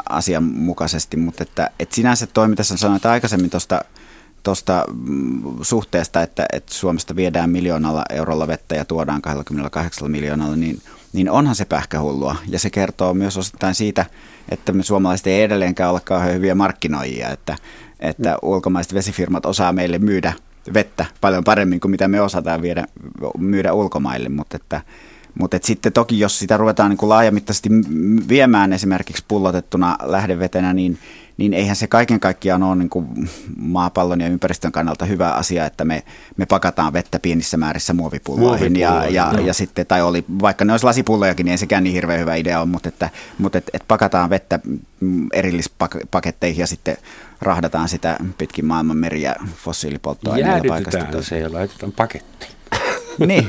[0.08, 1.16] asianmukaisesti.
[1.16, 3.80] Mutta että, että sinänsä toi, mitä sanoit aikaisemmin tuosta
[4.42, 10.82] tuosta mm, suhteesta, että, että Suomesta viedään miljoonalla eurolla vettä ja tuodaan 28 miljoonalla, niin,
[11.12, 12.36] niin onhan se pähkähullua.
[12.48, 14.06] Ja se kertoo myös osittain siitä,
[14.48, 17.56] että me suomalaiset ei edelleenkään ole kauhean hyviä markkinoijia, että,
[18.00, 20.32] että ulkomaiset vesifirmat osaa meille myydä
[20.74, 22.86] vettä paljon paremmin kuin mitä me osataan viedä,
[23.38, 24.80] myydä ulkomaille, mutta että,
[25.38, 27.68] mutta et sitten toki, jos sitä ruvetaan niin kuin laajamittaisesti
[28.28, 30.98] viemään esimerkiksi pullotettuna lähdevetenä, niin,
[31.36, 35.84] niin eihän se kaiken kaikkiaan ole niin kuin maapallon ja ympäristön kannalta hyvä asia, että
[35.84, 36.02] me,
[36.36, 38.76] me pakataan vettä pienissä määrissä muovipulloihin.
[38.76, 42.20] Ja, ja, ja, sitten, tai oli, vaikka ne olisi lasipullojakin, niin ei sekään niin hirveän
[42.20, 44.60] hyvä idea ole, mutta, että, mutta et, et pakataan vettä
[45.32, 46.96] erillispaketteihin ja sitten
[47.40, 51.22] rahdataan sitä pitkin maailman meriä fossiilipolttoaineilla paikasta.
[51.22, 52.59] se ja laitetaan pakettiin.
[53.18, 53.48] Niin,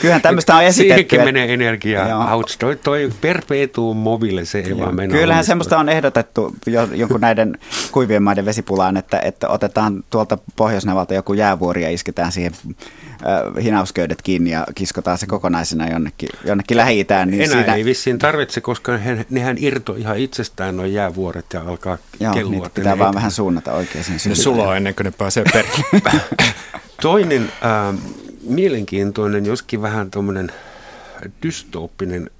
[0.00, 0.88] kyllähän tämmöistä on esitetty.
[0.88, 2.34] Siihenkin menee energiaa.
[2.34, 5.18] Ouch, toi, toi perpetuum mobile, se ei vaan mennä.
[5.18, 7.58] Kyllähän semmoista on ehdotettu jo, jonkun näiden
[7.92, 14.22] kuivien maiden vesipulaan, että, että otetaan tuolta Pohjoisnevalta joku jäävuori ja isketään siihen äh, hinausköydet
[14.22, 17.30] kiinni ja kiskotaan se kokonaisena jonnekin, jonnekin Lähi-Itään.
[17.30, 17.74] Niin Enää siinä...
[17.74, 22.70] ei vissiin tarvitse, koska he, nehän irto ihan itsestään nuo jäävuoret ja alkaa Joo, kellua.
[22.74, 24.04] pitää vaan vähän suunnata oikein.
[24.28, 26.02] Ne sulaa ennen kuin ne pääsee perille.
[27.02, 27.98] Toinen äh,
[28.42, 30.52] mielenkiintoinen, joskin vähän tuommoinen
[31.42, 32.30] dystooppinen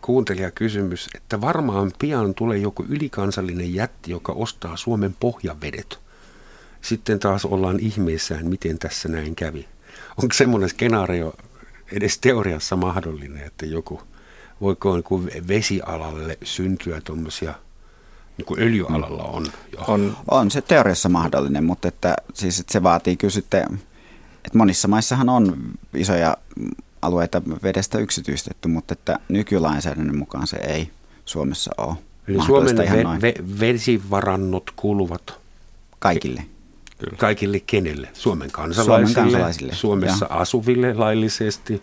[0.00, 5.98] kuuntelijakysymys, että varmaan pian tulee joku ylikansallinen jätti, joka ostaa Suomen pohjavedet.
[6.82, 9.68] Sitten taas ollaan ihmeissään, miten tässä näin kävi.
[10.22, 11.34] Onko semmoinen skenaario
[11.92, 14.02] edes teoriassa mahdollinen, että joku,
[14.60, 17.54] voiko niin vesialalle syntyä tuommoisia
[18.36, 19.84] niin kuin öljyalalla on, jo.
[19.88, 20.16] on.
[20.30, 23.80] On se teoriassa mahdollinen, mutta että, siis, että se vaatii kyllä sitten
[24.48, 25.56] että monissa maissahan on
[25.94, 26.36] isoja
[27.02, 30.90] alueita vedestä yksityistetty, mutta että nykylainsäädännön mukaan se ei
[31.24, 31.94] Suomessa ole.
[32.28, 35.40] Eli Suomen ve- ve- vesivarannot kuuluvat
[35.98, 36.44] kaikille.
[36.98, 37.16] Kyllä.
[37.16, 38.08] Kaikille kenelle?
[38.12, 39.74] Suomen kansalaisille, Suomen kansalaisille.
[39.74, 40.36] Suomessa ja.
[40.36, 41.82] asuville laillisesti.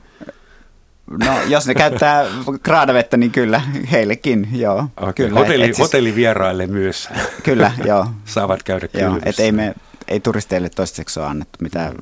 [1.07, 2.25] No, jos ne käyttää
[2.63, 4.87] kraadavettä, niin kyllä, heillekin, joo.
[4.97, 5.13] Okay.
[5.13, 7.09] Kyllä, Hotelli, et siis, hotellivieraille myös.
[7.43, 8.07] Kyllä, joo.
[8.25, 9.75] Saavat käydä joo, et ei, me,
[10.07, 11.95] ei turisteille toistaiseksi ole annettu mitään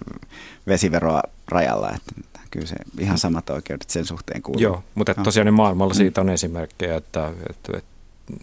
[0.67, 4.61] vesiveroa rajalla, että kyllä se ihan samat oikeudet sen suhteen kuuluu.
[4.61, 7.89] Joo, mutta tosiaan niin maailmalla siitä on esimerkkejä, että, että, että,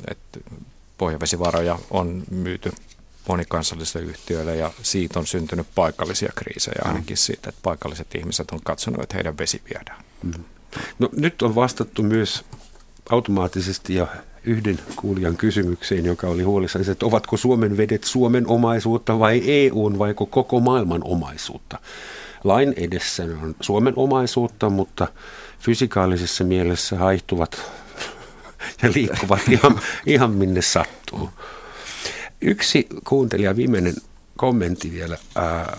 [0.09, 0.41] että
[0.99, 2.73] pohjavesivaroja on myyty
[3.29, 9.03] monikansallisille yhtiöille ja siitä on syntynyt paikallisia kriisejä ainakin siitä, että paikalliset ihmiset on katsonut,
[9.03, 10.05] että heidän vesi viedään.
[10.23, 10.45] Mm.
[10.99, 12.45] No, nyt on vastattu myös
[13.11, 14.07] automaattisesti ja
[14.45, 20.15] yhden kuulijan kysymykseen, joka oli huolissaan, että ovatko Suomen vedet Suomen omaisuutta vai EUn vai
[20.15, 21.79] koko maailman omaisuutta.
[22.45, 25.09] Lain edessä on Suomen omaisuutta, mutta
[25.59, 27.63] fysikaalisessa mielessä haihtuvat
[28.83, 31.31] ja liikkuvat ihan, ihan minne sattuu.
[32.41, 33.95] Yksi kuuntelija viimeinen
[34.37, 35.19] kommentti vielä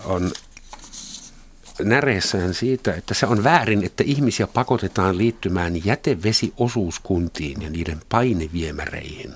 [0.04, 0.30] on
[1.80, 9.34] näreessään siitä, että se on väärin, että ihmisiä pakotetaan liittymään jätevesiosuuskuntiin ja niiden paineviemäreihin.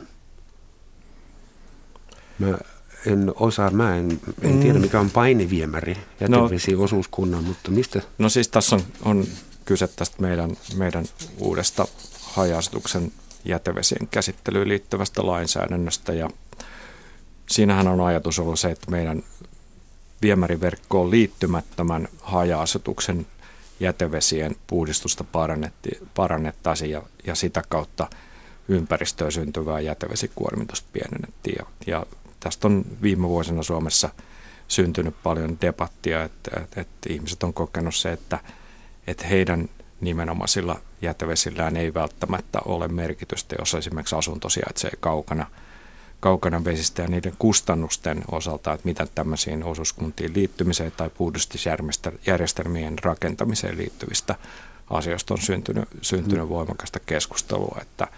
[2.38, 2.58] Mä
[3.06, 8.00] en osaa, mä en, en tiedä mikä on paineviemäri jätevesiosuuskunnan, no, mutta mistä?
[8.18, 9.24] No siis tässä on, on
[9.64, 11.04] kyse tästä meidän, meidän
[11.38, 11.86] uudesta
[12.22, 13.12] hajastuksen
[13.44, 16.30] jätevesien käsittelyyn liittyvästä lainsäädännöstä ja
[17.50, 19.22] siinähän on ajatus ollut se, että meidän
[20.26, 23.26] viemäriverkkoon liittymättömän haja-asutuksen
[23.80, 25.24] jätevesien puhdistusta
[26.14, 28.08] parannettaisiin ja, ja sitä kautta
[28.68, 31.56] ympäristöön syntyvää jätevesikuormitusta pienennettiin.
[31.58, 32.06] Ja, ja
[32.40, 34.10] tästä on viime vuosina Suomessa
[34.68, 38.38] syntynyt paljon debattia, että, että, että ihmiset on kokenut se, että,
[39.06, 39.68] että heidän
[40.00, 45.46] nimenomaisilla jätevesillään ei välttämättä ole merkitystä, jos esimerkiksi asunto sijaitsee kaukana,
[46.20, 54.34] kaukana vesistä ja niiden kustannusten osalta, että mitä tämmöisiin osuuskuntiin liittymiseen tai puhdistusjärjestelmien rakentamiseen liittyvistä
[54.90, 56.48] asioista on syntynyt, syntynyt mm.
[56.48, 58.08] voimakasta keskustelua, että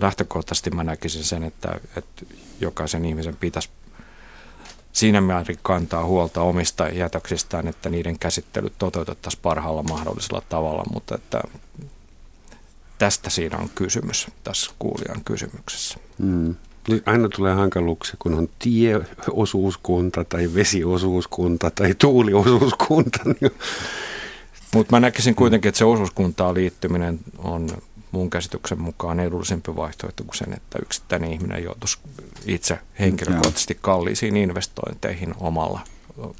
[0.00, 2.26] lähtökohtaisesti mä näkisin sen, että, että
[2.60, 3.68] jokaisen ihmisen pitäisi
[4.92, 11.40] siinä määrin kantaa huolta omista jätöksistään, että niiden käsittelyt toteutettaisiin parhaalla mahdollisella tavalla, mutta että
[12.98, 15.98] tästä siinä on kysymys tässä kuulijan kysymyksessä.
[16.18, 16.56] Mm.
[17.06, 23.18] Aina tulee hankaluuksia, kun on tieosuuskunta tai vesiosuuskunta tai tuuliosuuskunta.
[23.40, 23.52] Niin
[24.74, 27.68] mutta mä näkisin kuitenkin, että se osuuskuntaan liittyminen on
[28.12, 31.98] mun käsityksen mukaan edullisempi vaihtoehto kuin sen, että yksittäinen ihminen joutuisi
[32.46, 35.80] itse henkilökohtaisesti kalliisiin investointeihin omalla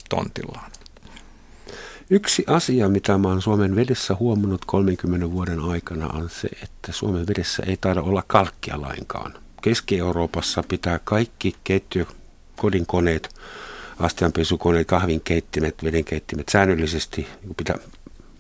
[0.09, 0.71] tontillaan.
[2.11, 7.27] Yksi asia, mitä mä oon Suomen vedessä huomannut 30 vuoden aikana, on se, että Suomen
[7.27, 9.35] vedessä ei taida olla kalkkia lainkaan.
[9.63, 12.07] Keski-Euroopassa pitää kaikki ketju,
[12.57, 13.35] kodinkoneet,
[13.99, 17.77] astianpesukoneet, kahvinkeittimet, vedenkeittimet säännöllisesti pitää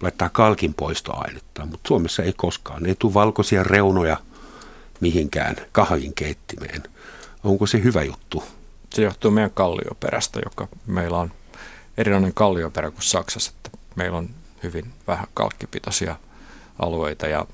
[0.02, 2.86] laittaa kalkin poistoainetta, mutta Suomessa ei koskaan.
[2.86, 4.16] Ei tule valkoisia reunoja
[5.00, 6.82] mihinkään kahvin keittimeen.
[7.44, 8.44] Onko se hyvä juttu?
[8.94, 11.32] Se johtuu meidän kallioperästä, joka meillä on
[11.96, 13.52] erilainen kallioperä kuin Saksassa.
[13.56, 14.30] Että meillä on
[14.62, 16.16] hyvin vähän kalkkipitoisia
[16.78, 17.46] alueita ja,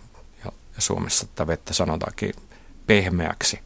[0.44, 2.34] ja, ja Suomessa tätä vettä sanotaankin
[2.86, 3.60] pehmeäksi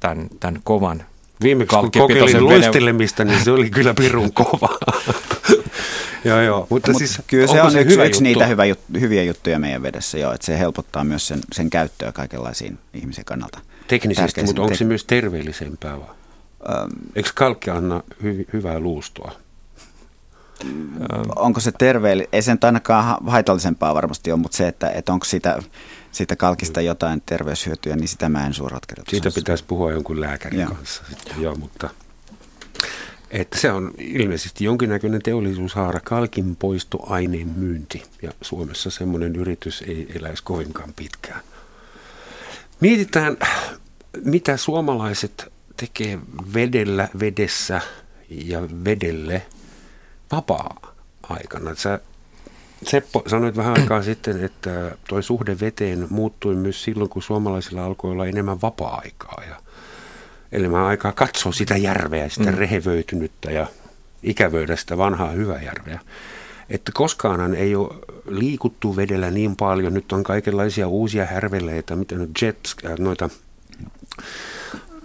[0.00, 1.04] tämän, tämän kovan
[1.42, 4.78] Viimeksi kun kokeilin luistelemista, niin se oli kyllä pirun kova.
[6.24, 6.66] joo, joo.
[6.70, 9.58] Mutta Mut siis, kyllä se on se yksi, hyvä yksi niitä hyvä jut, hyviä juttuja
[9.58, 13.58] meidän vedessä, joo, että se helpottaa myös sen, sen käyttöä kaikenlaisiin ihmisen kannalta.
[13.88, 16.08] Teknisesti, mutta onko se myös terveellisempää vai?
[16.08, 19.32] Um, Eikö kalkki anna hy, hyvää luustoa?
[21.36, 22.28] Onko se terveellinen?
[22.32, 25.62] Ei sen ainakaan haitallisempaa varmasti ole, mutta se, että, että onko sitä,
[26.12, 30.74] siitä kalkista jotain terveyshyötyä, niin sitä mä en suoraan Siitä pitäisi puhua jonkun lääkärin joo.
[30.74, 31.02] kanssa.
[31.08, 31.90] Sitten, joo, mutta
[33.30, 38.02] että se on ilmeisesti jonkinnäköinen teollisuushaara, kalkin poistoaineen myynti.
[38.22, 41.40] Ja Suomessa semmoinen yritys ei eläisi kovinkaan pitkään.
[42.80, 43.36] Mietitään,
[44.24, 46.18] mitä suomalaiset tekee
[46.54, 47.80] vedellä, vedessä
[48.30, 49.46] ja vedelle
[50.32, 51.74] vapaa-aikana.
[51.74, 52.00] Sä,
[52.86, 58.10] Seppo, sanoit vähän aikaa sitten, että tuo suhde veteen muuttui myös silloin, kun suomalaisilla alkoi
[58.10, 59.42] olla enemmän vapaa-aikaa.
[59.48, 59.56] Ja
[60.52, 62.58] elämän aikaa katsoa sitä järveä, sitä mm.
[62.58, 63.66] rehevöitynyttä ja
[64.22, 66.00] ikävöidä sitä vanhaa hyvää järveä.
[66.70, 67.94] Että koskaanhan ei ole
[68.28, 69.94] liikuttu vedellä niin paljon.
[69.94, 73.30] Nyt on kaikenlaisia uusia härveleitä, mitä nyt jets, äh, noita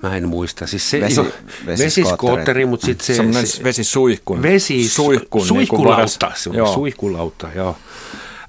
[0.03, 0.67] Mä en muista.
[0.67, 1.21] Siis se, Vesi,
[1.67, 3.15] vesiskootteri, mutta sitten se...
[3.15, 4.41] Sellainen se, vesisuihkun.
[4.41, 6.31] Vesi, suihkun, suihkulautta.
[6.45, 6.73] Niin joo.
[6.73, 7.77] Suihkulautta, joo.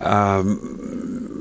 [0.07, 0.53] Ähm,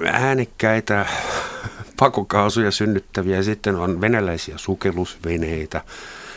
[0.06, 1.06] äänekkäitä
[1.99, 3.43] pakokaasuja synnyttäviä.
[3.43, 5.82] Sitten on venäläisiä sukellusveneitä.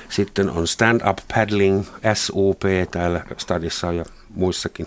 [0.08, 4.04] Sitten on stand-up paddling, SUP täällä stadissa ja
[4.34, 4.86] muissakin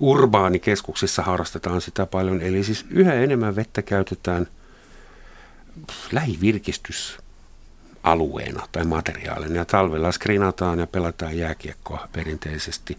[0.00, 2.40] urbaanikeskuksissa harrastetaan sitä paljon.
[2.40, 4.46] Eli siis yhä enemmän vettä käytetään
[8.04, 9.54] lähivirkistysalueena tai materiaalina.
[9.54, 12.98] Ja talvella skrinataan ja pelataan jääkiekkoa perinteisesti.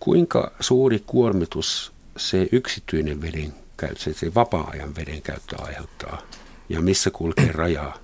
[0.00, 6.18] Kuinka suuri kuormitus se yksityinen veden käyttö, se vapaa-ajan veden käyttö aiheuttaa
[6.68, 7.94] ja missä kulkee rajaa?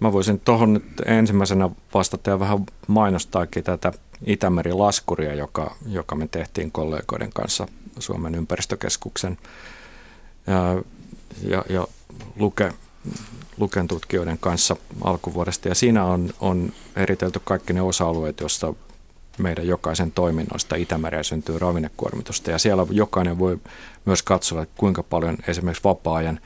[0.00, 3.92] Mä voisin tuohon ensimmäisenä vastata ja vähän mainostaakin tätä
[4.26, 7.66] Itämeri-laskuria, joka, joka me tehtiin kollegoiden kanssa
[7.98, 9.38] Suomen ympäristökeskuksen
[11.42, 11.86] ja, ja
[12.36, 12.72] Luke,
[13.58, 15.68] Luken tutkijoiden kanssa alkuvuodesta.
[15.68, 18.74] Ja siinä on, on eritelty kaikki ne osa-alueet, joissa
[19.38, 22.50] meidän jokaisen toiminnoista Itämereen syntyy ravinnekuormitusta.
[22.50, 23.58] Ja siellä jokainen voi
[24.04, 26.40] myös katsoa, että kuinka paljon esimerkiksi vapaa-ajan,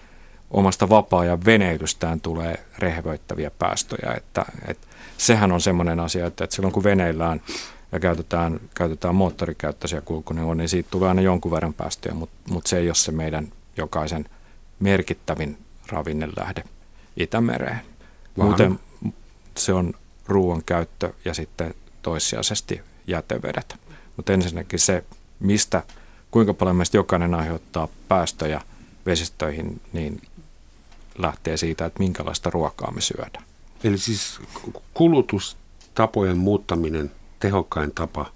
[0.51, 4.15] omasta vapaa-ajan veneilystä tulee rehevöittäviä päästöjä.
[4.17, 4.87] Että, että
[5.19, 7.41] sehän on semmoinen asia, että, että silloin kun veneillään
[7.93, 12.79] ja käytetään, käytetään moottorikäyttöisiä kulkuneuvoja, niin siitä tulee aina jonkun verran päästöjä, mutta, mutta se
[12.79, 14.29] ei ole se meidän jokaisen
[14.81, 16.65] merkittävin ravinnelähde
[17.17, 17.81] Itämereen.
[18.39, 18.49] Vaan.
[18.49, 18.81] Muuten
[19.57, 19.95] se on
[20.27, 23.77] ruoan käyttö ja sitten toissijaisesti jätevedet.
[24.17, 25.05] Mutta ensinnäkin se,
[25.41, 25.83] mistä,
[26.31, 28.61] kuinka paljon meistä jokainen aiheuttaa päästöjä
[29.07, 30.23] vesistöihin, niin
[31.19, 33.45] lähtee siitä, että minkälaista ruokaa me syödään.
[33.85, 34.41] Eli siis
[34.95, 37.11] kulutustapojen muuttaminen
[37.41, 38.27] tehokkain tapa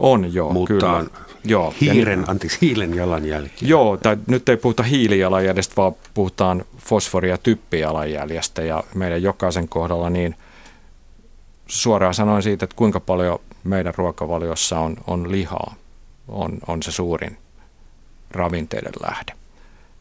[0.00, 1.20] on joo, muuttaa kyllä.
[1.44, 3.68] Joo, hiiren, niin, anteeksi, hiilen jalanjälki.
[3.68, 8.62] Joo, tai nyt ei puhuta hiilijalanjäljestä, vaan puhutaan fosfori- ja typpijalanjäljestä.
[8.62, 10.34] Ja meidän jokaisen kohdalla niin–
[11.70, 15.74] suoraan sanoin siitä, että kuinka paljon meidän ruokavaliossa on, on lihaa,
[16.28, 17.38] on, on se suurin
[18.30, 19.32] ravinteiden lähde,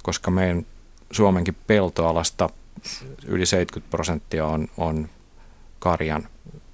[0.04, 0.66] koska meidän
[1.12, 2.50] Suomenkin peltoalasta
[3.26, 5.10] yli 70 prosenttia on, on
[5.80, 6.28] karjan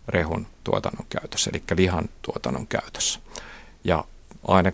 [0.08, 3.20] rehun tuotannon käytössä, eli lihan tuotannon käytössä.
[3.84, 4.03] Ja
[4.47, 4.72] aina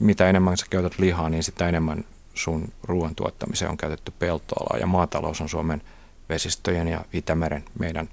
[0.00, 4.78] mitä enemmän sä käytät lihaa, niin sitä enemmän sun ruoan tuottamiseen on käytetty peltoalaa.
[4.80, 5.82] Ja maatalous on Suomen
[6.28, 8.08] vesistöjen ja Itämeren meidän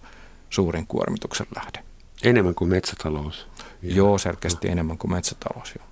[0.49, 1.83] suurin kuormituksen lähde.
[2.23, 3.47] Enemmän kuin metsätalous.
[3.81, 5.88] Joo, selkeästi enemmän kuin metsätalous, joo.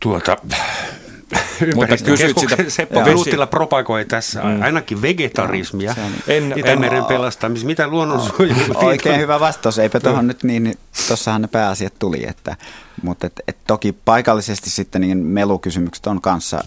[0.00, 0.36] Tuota,
[1.74, 2.56] mutta kysyit sitä.
[2.68, 4.62] Seppo Veluttila propagoi tässä mm.
[4.62, 5.94] ainakin vegetarismia,
[6.28, 7.66] en, Itämeren en, pelastamista.
[7.66, 8.72] Mitä luonnonsuojelu?
[8.72, 9.78] No, oikein hyvä vastaus.
[9.78, 12.28] Eipä tuohon nyt niin, niin tuossahan ne pääasiat tuli.
[12.28, 12.56] Että,
[13.02, 16.64] mutta et, et toki paikallisesti sitten niin melukysymykset on kanssa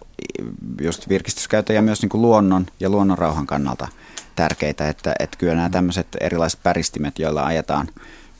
[0.81, 3.87] just virkistyskäytön ja myös niin kuin luonnon ja luonnonrauhan kannalta
[4.35, 4.89] tärkeitä.
[4.89, 7.87] Että, että kyllä nämä tämmöiset erilaiset päristimet, joilla ajetaan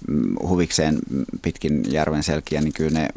[0.07, 0.99] mm, huvikseen
[1.41, 3.09] pitkin järven selkiä, niin kyllä ne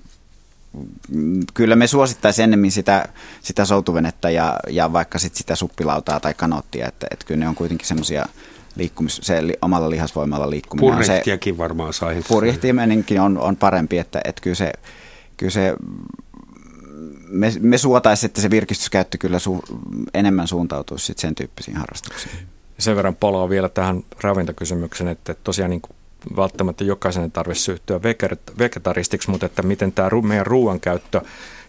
[1.55, 3.09] kyllä me suosittaisiin ennemmin sitä,
[3.43, 7.55] sitä soutuvenettä ja, ja vaikka sit sitä suppilautaa tai kanottia, että, että kyllä ne on
[7.55, 8.27] kuitenkin semmoisia
[8.77, 10.95] liikkumis, se omalla lihasvoimalla liikkuminen.
[10.95, 12.23] Purjehtiakin se, varmaan sai.
[12.29, 14.73] Purjehtiminenkin on, on parempi, että, että kyllä se,
[15.37, 15.75] kyllä se
[17.29, 19.63] me, me suotaisiin, että se virkistyskäyttö kyllä su,
[20.15, 22.35] enemmän suuntautuisi sit sen tyyppisiin harrastuksiin.
[22.79, 25.96] Sen verran palaa vielä tähän ravintokysymykseen, että tosiaan niin kuin
[26.37, 28.01] välttämättä jokaisen tarvitse syhtyä
[28.59, 31.21] vegetaristiksi, mutta että miten tämä meidän ruoankäyttö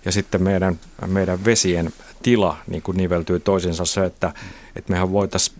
[0.05, 1.93] ja sitten meidän, meidän vesien
[2.23, 4.33] tila niin kuin niveltyy toisinsa se, että,
[4.75, 5.57] että mehän voitaisiin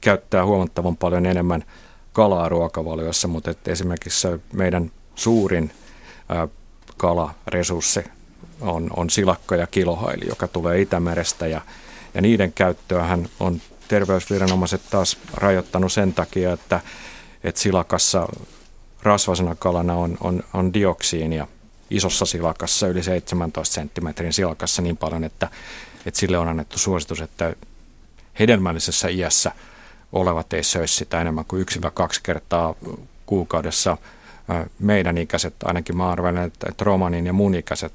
[0.00, 1.64] käyttää huomattavan paljon enemmän
[2.12, 5.72] kalaa ruokavaliossa, mutta että esimerkiksi meidän suurin
[6.96, 8.04] kalaresurssi
[8.60, 11.60] on, on silakka ja kilohaili, joka tulee Itämerestä ja,
[12.14, 16.80] ja niiden käyttöähän on terveysviranomaiset taas rajoittanut sen takia, että
[17.46, 18.28] että silakassa
[19.02, 21.46] rasvasena kalana on, on, on dioksiinia
[21.90, 25.48] isossa silakassa, yli 17 senttimetrin silakassa niin paljon, että,
[26.06, 27.54] että sille on annettu suositus, että
[28.38, 29.52] hedelmällisessä iässä
[30.12, 32.74] olevat ei söisi sitä enemmän kuin 1-2 kertaa
[33.26, 33.96] kuukaudessa.
[34.78, 37.92] Meidän ikäiset, ainakin mä arvelen, että, romanin ja mun ikäiset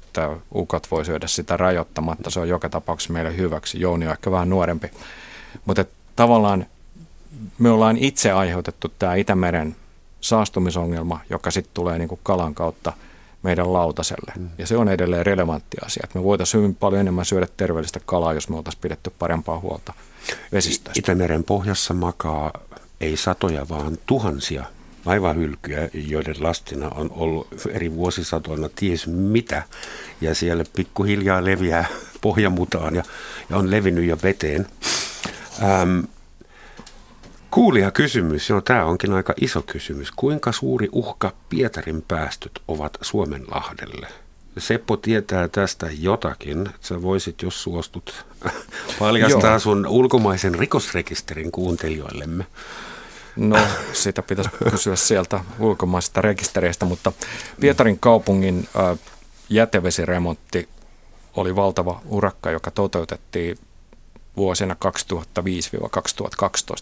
[0.54, 2.30] ukot voi syödä sitä rajoittamatta.
[2.30, 3.80] Se on joka tapauksessa meille hyväksi.
[3.80, 4.90] Jouni on ehkä vähän nuorempi.
[5.64, 5.84] Mutta
[6.16, 6.66] tavallaan
[7.58, 9.76] me ollaan itse aiheutettu tämä Itämeren
[10.20, 12.92] saastumisongelma, joka sitten tulee niin kuin kalan kautta
[13.42, 14.32] meidän lautaselle.
[14.38, 14.48] Mm.
[14.58, 16.00] Ja se on edelleen relevantti asia.
[16.04, 19.92] Että me voitaisiin hyvin paljon enemmän syödä terveellistä kalaa, jos me oltaisiin pidetty parempaa huolta
[20.52, 20.98] vesistöistä.
[20.98, 22.52] Itämeren pohjassa makaa
[23.00, 24.64] ei satoja, vaan tuhansia
[25.04, 29.62] laivahylkyjä, joiden lastina on ollut eri vuosisatoina ties mitä.
[30.20, 31.86] Ja siellä pikkuhiljaa leviää
[32.20, 33.02] pohjamutaan ja,
[33.50, 34.66] ja on levinnyt jo veteen.
[35.62, 36.00] Ähm,
[37.52, 40.10] Kuulija kysymys, joo tämä onkin aika iso kysymys.
[40.16, 44.06] Kuinka suuri uhka Pietarin päästöt ovat Suomenlahdelle?
[44.58, 46.68] Seppo tietää tästä jotakin.
[46.80, 48.26] Sä voisit, jos suostut,
[48.98, 52.46] paljastaa sun ulkomaisen rikosrekisterin kuuntelijoillemme.
[53.36, 53.58] No,
[53.92, 57.12] sitä pitäisi kysyä sieltä ulkomaisesta rekistereistä, mutta
[57.60, 58.68] Pietarin kaupungin
[59.48, 60.68] jätevesiremontti
[61.36, 63.58] oli valtava urakka, joka toteutettiin
[64.36, 64.78] vuosina 2005-2012.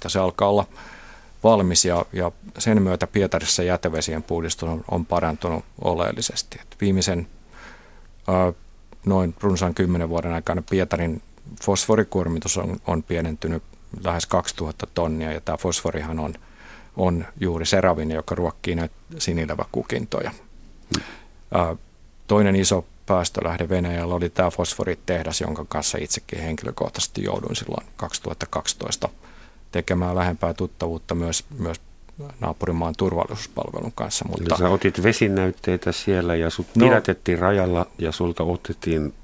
[0.09, 0.67] Se alkaa olla
[1.45, 6.59] valmis ja, ja sen myötä Pietarissa jätevesien puhdistus on, on parantunut oleellisesti.
[6.63, 7.27] Et viimeisen
[8.29, 8.53] ää,
[9.07, 11.23] noin runsaan kymmenen vuoden aikana Pietarin
[11.63, 13.63] fosforikuormitus on, on pienentynyt
[14.05, 16.35] lähes 2000 tonnia ja tämä fosforihan on,
[16.97, 20.31] on juuri se ravinne, joka ruokkii näitä sinileväkukintoja.
[20.31, 21.03] Mm.
[21.55, 21.77] Ää,
[22.27, 29.09] toinen iso päästölähde Venäjällä oli tämä fosforitehdas, jonka kanssa itsekin henkilökohtaisesti jouduin silloin 2012
[29.73, 31.81] tekemään lähempää tuttavuutta myös, myös
[32.41, 34.25] naapurimaan turvallisuuspalvelun kanssa.
[34.29, 34.45] Mutta...
[34.55, 39.15] Eli sä otit vesinäytteitä siellä ja sut no, pidätettiin rajalla ja sulta otettiin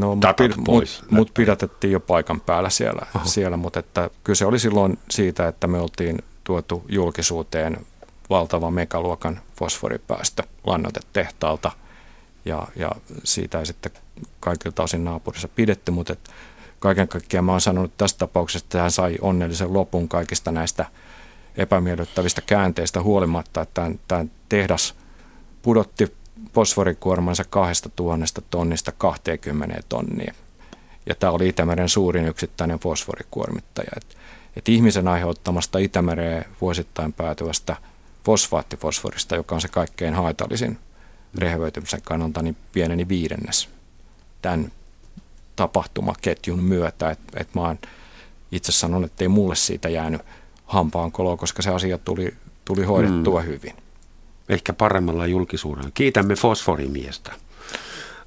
[0.00, 1.02] no, tatat mut, pois.
[1.02, 5.66] Mut, mut pidätettiin jo paikan päällä siellä, siellä mutta että kyse oli silloin siitä, että
[5.66, 7.86] me oltiin tuotu julkisuuteen
[8.30, 11.72] valtava megaluokan fosforipäästö lannoitetehtaalta–
[12.44, 12.90] ja, ja
[13.24, 13.92] siitä ei sitten
[14.40, 16.30] kaikilta osin naapurissa pidetty, mutta et
[16.78, 20.86] kaiken kaikkiaan mä oon sanonut tässä tapauksessa, että hän sai onnellisen lopun kaikista näistä
[21.56, 24.94] epämiellyttävistä käänteistä huolimatta, että tämän, tämän tehdas
[25.62, 26.12] pudotti
[26.54, 30.34] fosforikuormansa kahdesta tuhannesta tonnista 20 tonnia.
[31.06, 33.90] Ja tämä oli Itämeren suurin yksittäinen fosforikuormittaja.
[33.96, 34.16] Et,
[34.56, 37.76] et ihmisen aiheuttamasta Itämereen vuosittain päätyvästä
[38.24, 40.78] fosfaattifosforista, joka on se kaikkein haitallisin
[41.38, 43.68] rehevöitymisen kannalta niin pieneni viidennes
[44.42, 44.72] tämän
[45.56, 47.10] tapahtumaketjun myötä.
[47.10, 47.78] Et, et mä oon
[48.52, 50.20] itse sanon, että ei mulle siitä jäänyt
[50.66, 53.46] hampaan koloa, koska se asia tuli, tuli hoidettua mm.
[53.46, 53.74] hyvin.
[54.48, 55.90] Ehkä paremmalla julkisuudella.
[55.94, 57.32] Kiitämme fosforimiestä.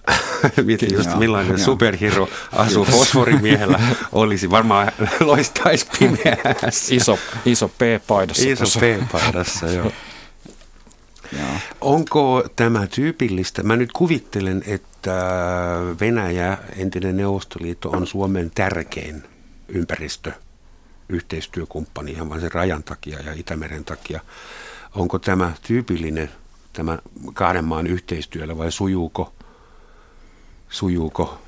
[0.66, 3.80] Mietin just millainen superhero asuu fosforimiehellä
[4.12, 4.50] olisi.
[4.50, 6.96] Varmaan loistaisi pimeässä.
[6.96, 8.50] Iso, iso P-paidassa.
[8.50, 9.92] Iso P-paidassa, joo.
[11.32, 11.48] Joo.
[11.82, 13.64] Onko tämä tyypillistä?
[13.64, 15.26] Mä nyt kuvittelen, että
[16.00, 19.24] Venäjä, entinen Neuvostoliitto, on Suomen tärkein
[19.68, 20.32] ympäristö
[21.10, 24.22] yhteistyökumppani ihan vain sen rajan takia ja Itämeren takia.
[24.96, 26.30] Onko tämä tyypillinen
[26.74, 27.00] tämä
[27.34, 29.34] kahden maan yhteistyöllä vai sujuuko,
[30.70, 31.42] sujuuko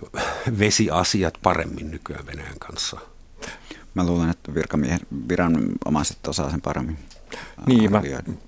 [0.59, 2.99] vesiasiat paremmin nykyään Venäjän kanssa?
[3.93, 4.99] Mä luulen, että virkamiehen
[5.30, 6.97] viranomaiset osaa sen paremmin.
[7.68, 8.01] Niin, mä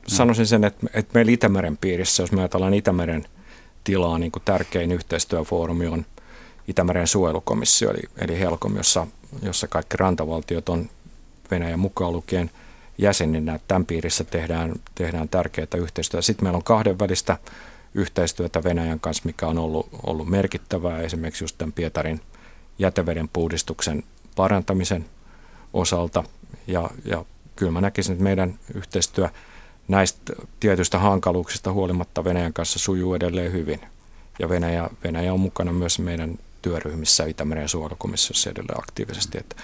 [0.07, 3.25] sanoisin sen, että, että meillä Itämeren piirissä, jos me ajatellaan Itämeren
[3.83, 6.05] tilaa, niin kuin tärkein yhteistyöfoorumi on
[6.67, 9.07] Itämeren suojelukomissio, eli, eli HELCOM, jossa,
[9.41, 10.89] jossa kaikki rantavaltiot on
[11.51, 12.51] Venäjän mukaan lukien
[12.97, 13.59] jäseninä.
[13.67, 16.21] Tämän piirissä tehdään, tehdään tärkeää yhteistyötä.
[16.21, 17.37] Sitten meillä on kahdenvälistä
[17.93, 22.21] yhteistyötä Venäjän kanssa, mikä on ollut, ollut merkittävää esimerkiksi just tämän Pietarin
[22.79, 24.03] jäteveden puhdistuksen
[24.35, 25.05] parantamisen
[25.73, 26.23] osalta.
[26.67, 27.25] Ja, ja
[27.55, 29.29] kyllä mä näkisin, että meidän yhteistyö
[29.87, 33.79] näistä tietyistä hankaluuksista huolimatta Venäjän kanssa sujuu edelleen hyvin.
[34.39, 39.37] Ja Venäjä, Venäjä on mukana myös meidän työryhmissä Itämeren suojelukomissiossa edelleen aktiivisesti.
[39.37, 39.55] Että,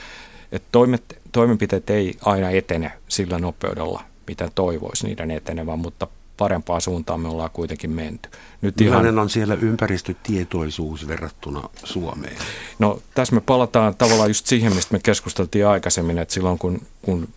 [0.52, 6.08] että toimet, toimenpiteet ei aina etene sillä nopeudella, mitä toivoisi niiden etenevän, mutta
[6.38, 8.30] parempaan suuntaan me ollaan kuitenkin menty.
[8.62, 9.20] Nyt Millainen ihan...
[9.20, 12.38] on siellä ympäristötietoisuus verrattuna Suomeen?
[12.80, 17.28] No tässä me palataan tavallaan just siihen, mistä me keskusteltiin aikaisemmin, että silloin kun, kun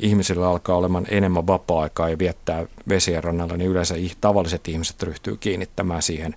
[0.00, 6.02] ihmisillä alkaa olemaan enemmän vapaa-aikaa ja viettää vesien rannalla, niin yleensä tavalliset ihmiset ryhtyy kiinnittämään
[6.02, 6.36] siihen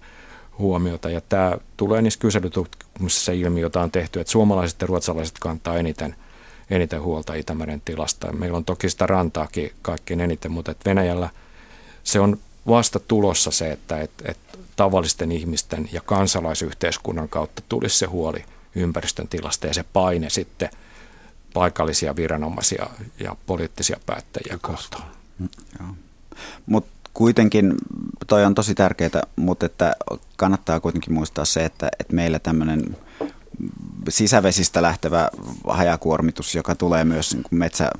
[0.59, 1.09] huomiota.
[1.09, 6.15] Ja tämä tulee niissä kyselytutkimuksissa ilmi, jota on tehty, että suomalaiset ja ruotsalaiset kantaa eniten,
[6.69, 8.31] eniten huolta Itämeren tilasta.
[8.31, 11.29] Meillä on toki sitä rantaakin kaikkein eniten, mutta että Venäjällä
[12.03, 12.37] se on
[12.67, 18.45] vasta tulossa se, että, että, että tavallisten ihmisten ja kansalaisyhteiskunnan kautta tulisi se huoli
[18.75, 20.69] ympäristön tilasta ja se paine sitten–
[21.53, 22.89] paikallisia viranomaisia
[23.19, 25.03] ja poliittisia päättäjiä kohtaan.
[26.65, 27.73] Mutta kuitenkin
[28.27, 29.95] toi on tosi tärkeää, mutta että
[30.37, 32.97] kannattaa kuitenkin muistaa se, että, että meillä tämmöinen
[34.09, 35.29] sisävesistä lähtevä
[35.67, 37.91] hajakuormitus, joka tulee myös niin kuin metsä,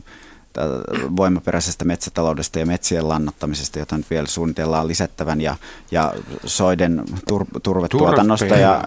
[1.18, 5.56] voimaperäisestä metsätaloudesta ja metsien lannottamisesta, jota nyt vielä suunnitellaan lisättävän, ja,
[5.92, 6.14] ja
[6.46, 8.84] soiden tur, turvetuotannosta ja,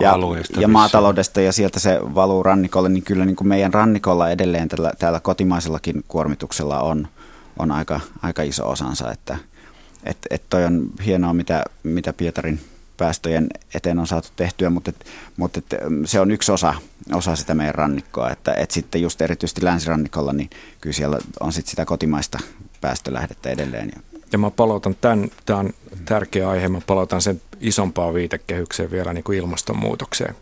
[0.00, 0.18] ja,
[0.60, 4.92] ja maataloudesta, ja sieltä se valuu rannikolle, niin kyllä niin kuin meidän rannikolla edelleen tällä,
[4.98, 7.08] täällä kotimaisellakin kuormituksella on,
[7.58, 9.38] on aika, aika iso osansa, että
[10.04, 12.60] et, et toi on hienoa, mitä, mitä Pietarin
[12.96, 15.06] päästöjen eteen on saatu tehtyä, mutta, et,
[15.36, 16.74] mutta et, se on yksi osa,
[17.12, 20.50] osa sitä meidän rannikkoa, että et sitten just erityisesti länsirannikolla, niin
[20.80, 22.38] kyllä siellä on sitten sitä kotimaista
[22.80, 23.92] päästölähdettä edelleen.
[24.32, 25.70] Ja mä palautan tämän, tämä on
[26.04, 30.34] tärkeä aihe, mä palautan sen isompaan viitekehykseen vielä niin kuin ilmastonmuutokseen,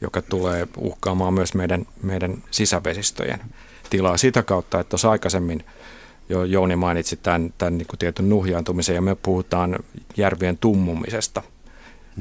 [0.00, 3.40] joka tulee uhkaamaan myös meidän, meidän sisävesistöjen
[3.90, 5.64] tilaa sitä kautta, että tuossa aikaisemmin
[6.28, 9.78] jo Jouni mainitsi tämän, tämän niin kuin tietyn nuhjaantumisen ja me puhutaan
[10.16, 11.42] järvien tummumisesta–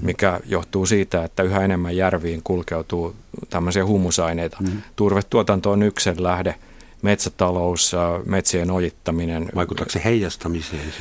[0.01, 3.15] mikä johtuu siitä, että yhä enemmän järviin kulkeutuu
[3.49, 4.57] tämmöisiä humusaineita.
[4.59, 4.81] Mm.
[4.95, 6.55] Turvetuotanto on yksi lähde,
[7.01, 7.95] metsätalous,
[8.25, 9.49] metsien ojittaminen.
[9.55, 10.93] Vaikuttaako se heijastamiseen?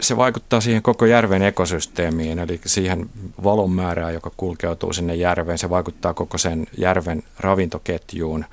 [0.00, 3.10] Se vaikuttaa siihen koko järven ekosysteemiin, eli siihen
[3.44, 5.58] valon määrään, joka kulkeutuu sinne järveen.
[5.58, 8.44] Se vaikuttaa koko sen järven ravintoketjuun,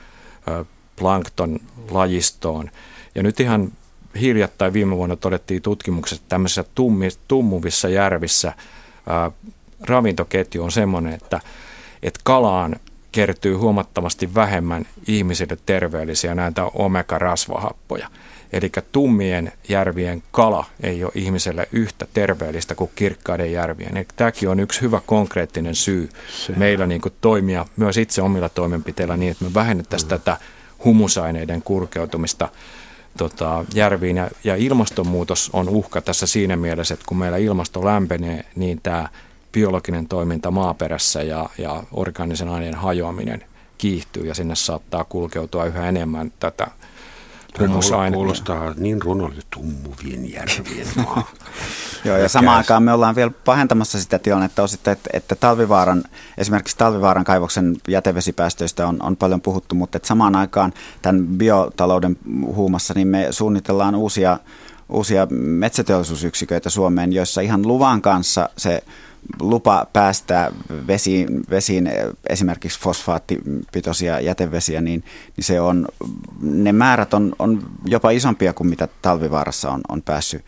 [0.96, 1.60] plankton
[1.92, 2.72] lajistoon.
[3.16, 3.72] Ja nyt ihan
[4.22, 6.66] hiljattain viime vuonna todettiin tutkimuksessa, että tämmöisissä
[7.28, 8.54] tummuvissa järvissä
[9.88, 11.40] ravintoketju on semmoinen, että,
[12.04, 12.76] että kalaan
[13.12, 18.08] kertyy huomattavasti vähemmän ihmisille terveellisiä näitä omega-rasvahappoja.
[18.54, 23.98] Eli tummien järvien kala ei ole ihmiselle yhtä terveellistä kuin kirkkaiden järvien.
[23.98, 26.10] Eli tämäkin on yksi hyvä konkreettinen syy
[26.46, 26.54] Se.
[26.56, 30.10] meillä niin kuin toimia myös itse omilla toimenpiteillä niin, että me vähennettäisiin mm.
[30.10, 30.38] tätä
[30.86, 32.50] humusaineiden kurkeutumista
[33.18, 34.18] tota, järviin.
[34.18, 39.10] Ja, ja ilmastonmuutos on uhka tässä siinä mielessä, että kun meillä ilmasto lämpenee, niin tämä
[39.54, 43.44] biologinen toiminta maaperässä ja, ja orgaanisen aineen hajoaminen
[43.78, 46.68] kiihtyy ja sinne saattaa kulkeutua yhä enemmän tätä
[47.60, 48.18] humusainetta.
[48.18, 51.32] Kuulostaa niin runolle tummuvien järvien maa.
[52.06, 56.04] Joo, ja samaan aikaan me ollaan vielä pahentamassa sitä tilannetta osittain, että, että talvivaaran,
[56.38, 62.94] esimerkiksi talvivaaran kaivoksen jätevesipäästöistä on, on paljon puhuttu, mutta että samaan aikaan tämän biotalouden huumassa
[62.94, 64.40] niin me suunnitellaan uusia,
[64.90, 68.84] uusia metsäteollisuusyksiköitä Suomeen, joissa ihan luvan kanssa se
[69.40, 70.52] lupa päästää
[70.88, 71.92] vesiin, vesiin
[72.30, 75.04] esimerkiksi fosfaattipitoisia jätevesiä, niin,
[75.38, 75.88] niin se on,
[76.42, 80.46] ne määrät on, on jopa isompia kuin mitä talvivaarassa on, on päässyt,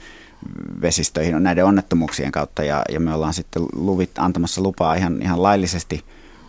[0.81, 6.03] vesistöihin näiden onnettomuuksien kautta ja, ja me ollaan sitten luvit antamassa lupaa ihan, ihan laillisesti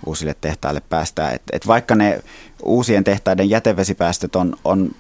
[0.07, 1.31] uusille tehtaille päästää.
[1.31, 2.23] Et, et vaikka ne
[2.63, 4.91] uusien tehtaiden jätevesipäästöt on, on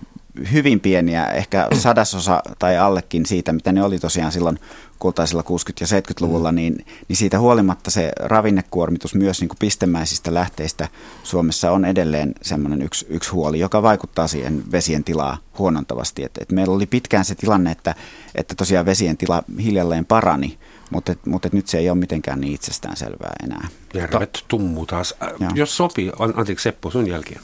[0.53, 4.59] hyvin pieniä, ehkä sadasosa tai allekin siitä, mitä ne oli tosiaan silloin
[4.99, 5.47] kultaisilla 60-
[5.81, 6.57] ja 70-luvulla, mm.
[6.57, 10.89] niin, niin siitä huolimatta se ravinnekuormitus myös niin kuin pistemäisistä lähteistä
[11.23, 16.25] Suomessa on edelleen semmoinen yksi, yksi huoli, joka vaikuttaa siihen vesien tilaa huonontavasti.
[16.25, 17.95] Et, et meillä oli pitkään se tilanne, että,
[18.35, 20.59] että tosiaan vesien tila hiljalleen parani,
[20.91, 23.69] mutta, et, mutta et nyt se ei ole mitenkään niin itsestään selvää enää.
[23.95, 25.15] Järvet tummu taas.
[25.23, 27.41] Äh, jos sopii, anteeksi Seppo, sun jälkeen.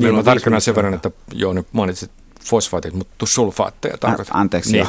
[0.00, 2.10] Niin, mä tarkennan sen verran, että joo, nyt mainitsit
[2.44, 4.36] fosfaatit, mutta sulfaatteja tarkoitan.
[4.36, 4.86] Anteeksi, niin.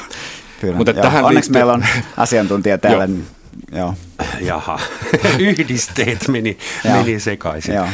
[0.63, 0.73] joo.
[0.73, 1.59] Mutta tähän Onneksi liittyy...
[1.59, 1.85] meillä on
[2.17, 3.03] asiantuntija täällä.
[3.03, 3.07] joo.
[3.07, 3.27] Niin,
[3.71, 3.93] joo.
[4.41, 4.79] Jaha,
[5.39, 7.75] yhdisteet meni, meni sekaisin.
[7.75, 7.85] Joo.
[7.85, 7.91] Äh,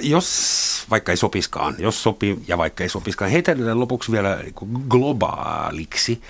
[0.00, 4.38] jos vaikka ei sopiskaan, jos sopii ja vaikka ei sopiskaan, heitellään lopuksi vielä
[4.88, 6.22] globaaliksi.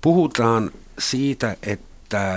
[0.00, 1.85] Puhutaan siitä, että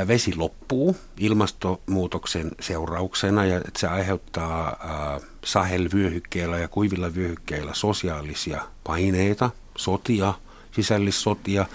[0.07, 9.49] vesi loppuu ilmastonmuutoksen seurauksena ja että se aiheuttaa äh, Sahel-vyöhykkeillä ja kuivilla vyöhykkeillä sosiaalisia paineita,
[9.77, 10.33] sotia,
[10.71, 11.65] sisällissotia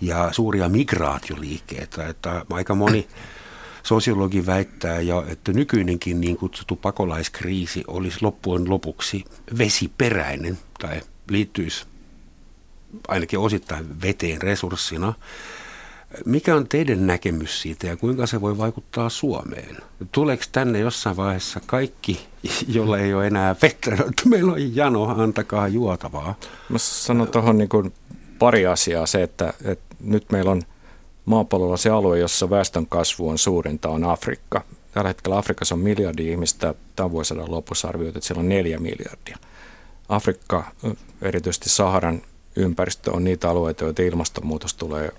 [0.00, 2.06] ja suuria migraatioliikkeitä.
[2.06, 3.08] Että aika moni
[3.82, 9.24] sosiologi väittää jo, että nykyinenkin niin kutsuttu pakolaiskriisi olisi loppujen lopuksi
[9.58, 11.86] vesiperäinen tai liittyisi
[13.08, 15.14] ainakin osittain veteen resurssina.
[16.24, 19.76] Mikä on teidän näkemys siitä ja kuinka se voi vaikuttaa Suomeen?
[20.12, 22.26] Tuleeko tänne jossain vaiheessa kaikki,
[22.74, 26.34] jolla ei ole enää vettä, että meillä on jano, antakaa juotavaa?
[26.68, 27.92] Mä sanon tuohon niin
[28.38, 29.06] pari asiaa.
[29.06, 30.62] Se, että, että nyt meillä on
[31.24, 34.64] maapallolla se alue, jossa väestön kasvu on suurinta, on Afrikka.
[34.92, 39.38] Tällä hetkellä Afrikassa on miljardi ihmistä, tämän vuosisadan lopussa arvioitu, että siellä on neljä miljardia.
[40.08, 40.64] Afrikka,
[41.22, 42.22] erityisesti Saharan
[42.56, 45.12] ympäristö, on niitä alueita, joita ilmastonmuutos tulee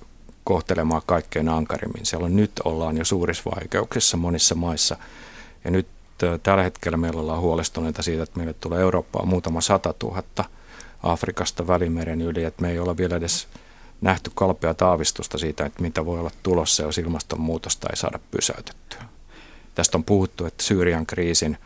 [0.44, 2.06] kohtelemaan kaikkein ankarimmin.
[2.06, 4.98] Siellä on nyt ollaan jo suurissa vaikeuksissa monissa maissa.
[5.64, 5.88] Ja nyt
[6.44, 10.44] tällä hetkellä meillä ollaan huolestuneita siitä, että meille tulee Eurooppaan muutama sata tuhatta
[11.04, 13.48] Afrikasta välimeren yli, että me ei olla vielä edes
[14.02, 19.02] nähty kalpea taavistusta siitä, että mitä voi olla tulossa, jos ilmastonmuutosta ei saada pysäytettyä.
[19.76, 21.58] Tästä on puhuttu, että Syyrian kriisin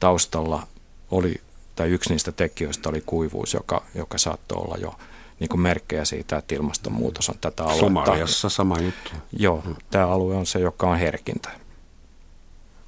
[0.00, 0.66] taustalla
[1.10, 1.40] oli,
[1.76, 4.94] tai yksi niistä tekijöistä oli kuivuus, joka, joka saattoi olla jo
[5.40, 7.80] niin kuin merkkejä siitä, että ilmastonmuutos on tätä aluetta.
[7.80, 9.10] Somaliassa sama juttu.
[9.32, 11.50] Joo, tämä alue on se, joka on herkintä.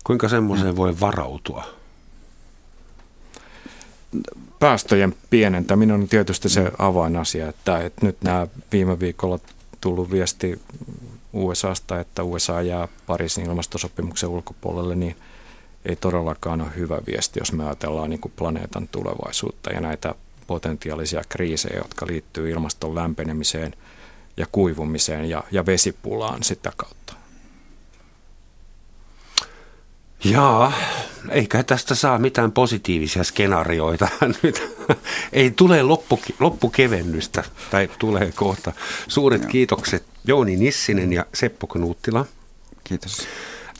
[0.05, 1.65] Kuinka semmoiseen voi varautua?
[4.59, 9.39] Päästöjen pienentäminen on tietysti se avainasia, että, että nyt nämä viime viikolla
[9.81, 10.61] tullut viesti
[11.33, 15.17] USAsta, että USA jää Pariisin ilmastosopimuksen ulkopuolelle, niin
[15.85, 20.15] ei todellakaan ole hyvä viesti, jos me ajatellaan niin kuin planeetan tulevaisuutta ja näitä
[20.53, 23.75] potentiaalisia kriisejä, jotka liittyy ilmaston lämpenemiseen
[24.37, 27.15] ja kuivumiseen ja, ja vesipulaan sitä kautta.
[30.25, 30.73] Jaa,
[31.31, 34.09] eikä tästä saa mitään positiivisia skenaarioita
[34.43, 34.63] nyt.
[35.33, 38.73] Ei tule loppu, loppukevennystä, tai tulee kohta.
[39.09, 39.51] Suuret Joo.
[39.51, 42.27] kiitokset Jouni Nissinen ja Seppo Knuuttila.
[42.85, 43.27] Kiitos.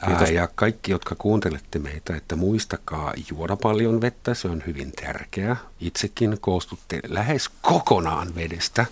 [0.05, 0.29] Kiitos.
[0.29, 5.55] Ja kaikki, jotka kuuntelette meitä, että muistakaa juoda paljon vettä, se on hyvin tärkeää.
[5.79, 8.85] Itsekin koostutte lähes kokonaan vedestä,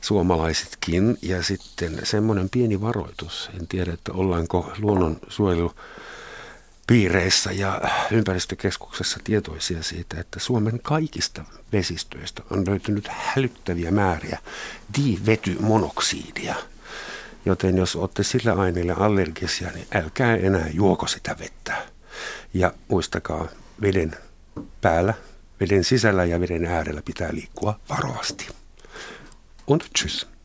[0.00, 1.18] suomalaisetkin.
[1.22, 5.72] Ja sitten semmoinen pieni varoitus, en tiedä, että ollaanko luonnonsuojelu
[6.86, 14.38] piireissä ja ympäristökeskuksessa tietoisia siitä, että Suomen kaikista vesistöistä on löytynyt hälyttäviä määriä
[14.96, 16.54] divetymonoksidia–
[17.48, 21.86] Joten jos olette sillä aineelle allergisia, niin älkää enää juoko sitä vettä.
[22.54, 23.48] Ja muistakaa,
[23.80, 24.16] veden
[24.80, 25.14] päällä,
[25.60, 28.48] veden sisällä ja veden äärellä pitää liikkua varovasti.
[29.66, 30.37] Und tschüss.